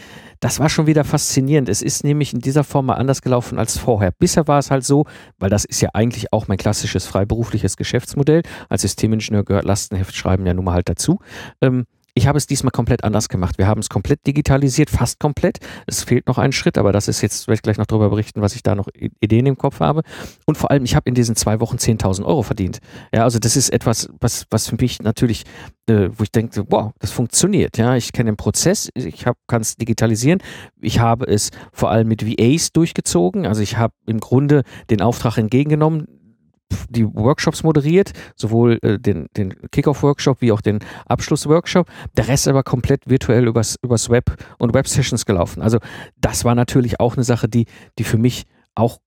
[0.41, 1.69] das war schon wieder faszinierend.
[1.69, 4.13] Es ist nämlich in dieser Form mal anders gelaufen als vorher.
[4.19, 5.05] Bisher war es halt so,
[5.39, 8.43] weil das ist ja eigentlich auch mein klassisches freiberufliches Geschäftsmodell.
[8.69, 11.19] Als Systemingenieur gehört Lastenheft schreiben ja nun mal halt dazu.
[11.61, 11.85] Ähm,
[12.17, 13.59] ich habe es diesmal komplett anders gemacht.
[13.59, 15.59] Wir haben es komplett digitalisiert, fast komplett.
[15.87, 18.41] Es fehlt noch ein Schritt, aber das ist jetzt, werde ich gleich noch darüber berichten,
[18.41, 18.89] was ich da noch
[19.21, 20.01] Ideen im Kopf habe.
[20.47, 22.79] Und vor allem, ich habe in diesen zwei Wochen 10.000 Euro verdient.
[23.13, 25.45] Ja, also das ist etwas, was, was für mich natürlich,
[25.91, 27.77] äh, wo ich denke, wow, das funktioniert.
[27.77, 30.41] Ja, ich kenne den Prozess, ich kann es digitalisieren.
[30.81, 33.47] Ich habe es vor allem mit VAs durchgezogen.
[33.47, 36.07] Also ich habe im Grunde den Auftrag entgegengenommen,
[36.89, 41.89] die Workshops moderiert, sowohl äh, den, den Kickoff-Workshop wie auch den Abschluss-Workshop.
[42.17, 45.63] Der Rest aber komplett virtuell übers, übers Web und Web-Sessions gelaufen.
[45.63, 45.79] Also
[46.17, 47.67] das war natürlich auch eine Sache, die,
[47.99, 48.45] die für mich
[48.75, 48.99] auch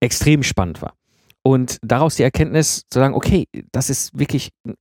[0.00, 0.94] extrem spannend war.
[1.42, 4.72] Und daraus die Erkenntnis zu sagen, okay, das ist wirklich, äh,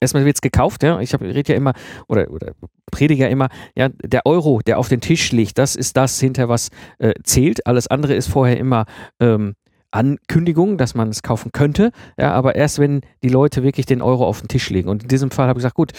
[0.00, 1.00] erstmal wird es gekauft, ja.
[1.00, 1.72] Ich rede ja immer
[2.08, 2.52] oder, oder
[2.92, 6.48] predige ja immer, ja, der Euro, der auf den Tisch liegt, das ist das hinter
[6.48, 6.68] was
[6.98, 7.66] äh, zählt.
[7.66, 8.84] Alles andere ist vorher immer
[9.18, 9.54] ähm,
[9.92, 14.26] Ankündigung, dass man es kaufen könnte, ja, aber erst wenn die Leute wirklich den Euro
[14.26, 14.88] auf den Tisch legen.
[14.88, 15.92] Und in diesem Fall habe ich gesagt, gut,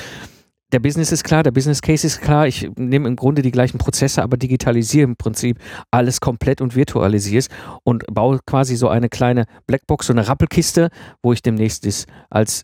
[0.73, 3.77] der Business ist klar, der Business Case ist klar, ich nehme im Grunde die gleichen
[3.77, 5.59] Prozesse, aber digitalisiere im Prinzip
[5.91, 7.47] alles komplett und virtualisiere es
[7.83, 10.89] und baue quasi so eine kleine Blackbox, so eine Rappelkiste,
[11.21, 12.63] wo ich demnächst ist, als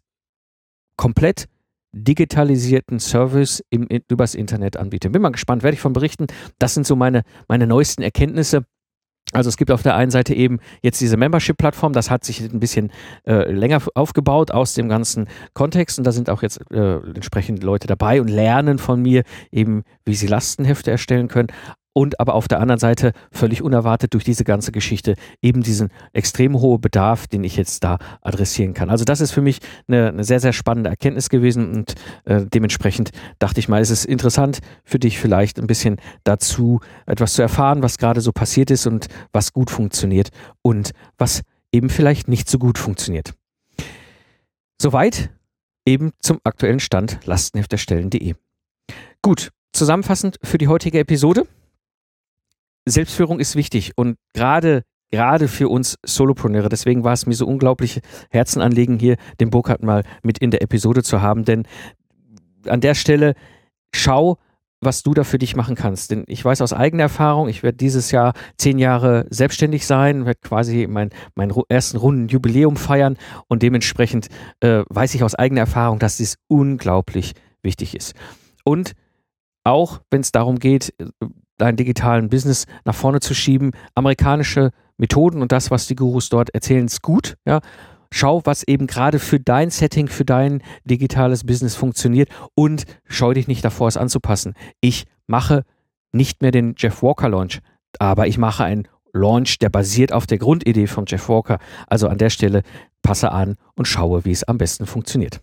[0.98, 1.46] komplett
[1.92, 5.10] digitalisierten Service im, übers Internet anbiete.
[5.10, 6.28] Bin mal gespannt, werde ich von berichten.
[6.58, 8.66] Das sind so meine, meine neuesten Erkenntnisse.
[9.32, 12.60] Also es gibt auf der einen Seite eben jetzt diese Membership-Plattform, das hat sich ein
[12.60, 12.92] bisschen
[13.28, 17.86] äh, länger aufgebaut aus dem ganzen Kontext und da sind auch jetzt äh, entsprechend Leute
[17.86, 21.50] dabei und lernen von mir eben, wie sie Lastenhefte erstellen können
[21.94, 26.60] und aber auf der anderen Seite völlig unerwartet durch diese ganze Geschichte eben diesen extrem
[26.60, 28.90] hohen Bedarf, den ich jetzt da adressieren kann.
[28.90, 33.12] Also das ist für mich eine, eine sehr, sehr spannende Erkenntnis gewesen und äh, dementsprechend
[33.40, 37.84] dachte ich mal, es ist interessant für dich vielleicht ein bisschen dazu etwas zu erfahren,
[37.84, 40.30] was gerade so passiert ist und was gut funktioniert
[40.62, 43.34] und was eben vielleicht nicht so gut funktioniert.
[44.82, 45.30] Soweit
[45.86, 48.36] eben zum aktuellen Stand lastenhefterstellen.de.
[49.22, 51.46] Gut, zusammenfassend für die heutige Episode.
[52.86, 56.70] Selbstführung ist wichtig und gerade gerade für uns Solopreneure.
[56.70, 61.04] Deswegen war es mir so unglaublich Herzenanliegen, hier den Burkhardt mal mit in der Episode
[61.04, 61.46] zu haben.
[61.46, 61.64] Denn
[62.68, 63.34] an der Stelle
[63.94, 64.38] schau,
[64.82, 66.12] was du da für dich machen kannst.
[66.12, 70.40] Denn ich weiß aus eigener Erfahrung, ich werde dieses Jahr zehn Jahre selbstständig sein, werde
[70.42, 73.18] quasi mein, meinen ersten runden Jubiläum feiern
[73.48, 74.28] und dementsprechend
[74.62, 78.14] äh, weiß ich aus eigener Erfahrung, dass dies unglaublich wichtig ist.
[78.64, 78.94] Und
[79.66, 80.94] auch wenn es darum geht,
[81.60, 83.72] deinen digitalen Business nach vorne zu schieben.
[83.93, 87.38] Amerikanische Methoden und das, was die Gurus dort erzählen, ist gut.
[87.45, 87.60] Ja.
[88.12, 93.47] Schau, was eben gerade für dein Setting, für dein digitales Business funktioniert und scheu dich
[93.47, 94.55] nicht davor, es anzupassen.
[94.82, 95.64] Ich mache
[96.12, 97.60] nicht mehr den Jeff Walker Launch,
[97.99, 101.60] aber ich mache einen Launch, der basiert auf der Grundidee von Jeff Walker.
[101.88, 102.64] Also an der Stelle
[103.03, 105.41] passe an und schaue, wie es am besten funktioniert.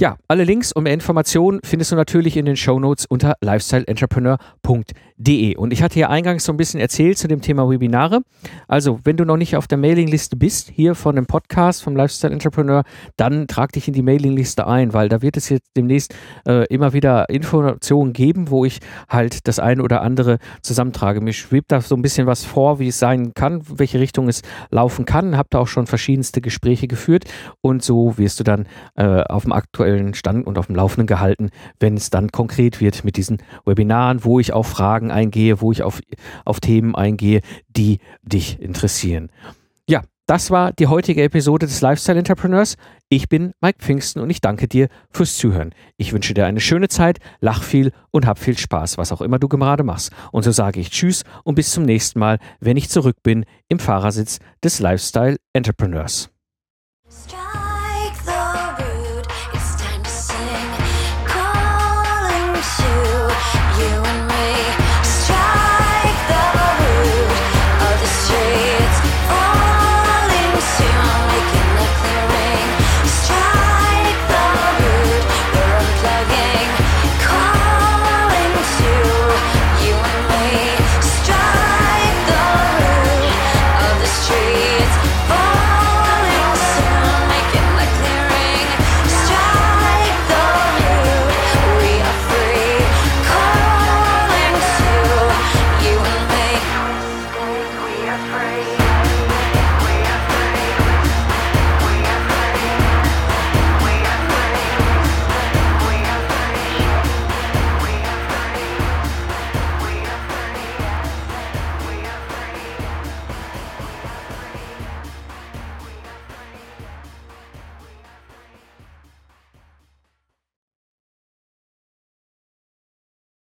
[0.00, 5.56] Ja, alle Links und mehr Informationen findest du natürlich in den Show Notes unter lifestyleentrepreneur.de.
[5.56, 8.22] Und ich hatte ja eingangs so ein bisschen erzählt zu dem Thema Webinare.
[8.66, 12.32] Also, wenn du noch nicht auf der Mailingliste bist, hier von dem Podcast vom Lifestyle
[12.32, 12.84] Entrepreneur,
[13.18, 16.14] dann trag dich in die Mailingliste ein, weil da wird es jetzt demnächst
[16.48, 21.20] äh, immer wieder Informationen geben, wo ich halt das eine oder andere zusammentrage.
[21.20, 24.40] Mir schwebt da so ein bisschen was vor, wie es sein kann, welche Richtung es
[24.70, 25.36] laufen kann.
[25.36, 27.24] Hab da auch schon verschiedenste Gespräche geführt
[27.60, 31.06] und so wirst du dann äh, auf dem aktuellen aktuellen Stand und auf dem Laufenden
[31.06, 35.72] gehalten, wenn es dann konkret wird mit diesen Webinaren, wo ich auf Fragen eingehe, wo
[35.72, 36.00] ich auf,
[36.44, 39.30] auf Themen eingehe, die dich interessieren.
[39.88, 42.76] Ja, das war die heutige Episode des Lifestyle Entrepreneurs.
[43.08, 45.74] Ich bin Mike Pfingsten und ich danke dir fürs Zuhören.
[45.96, 49.40] Ich wünsche dir eine schöne Zeit, lach viel und hab viel Spaß, was auch immer
[49.40, 50.12] du gerade machst.
[50.30, 53.80] Und so sage ich Tschüss und bis zum nächsten Mal, wenn ich zurück bin im
[53.80, 56.30] Fahrersitz des Lifestyle Entrepreneurs.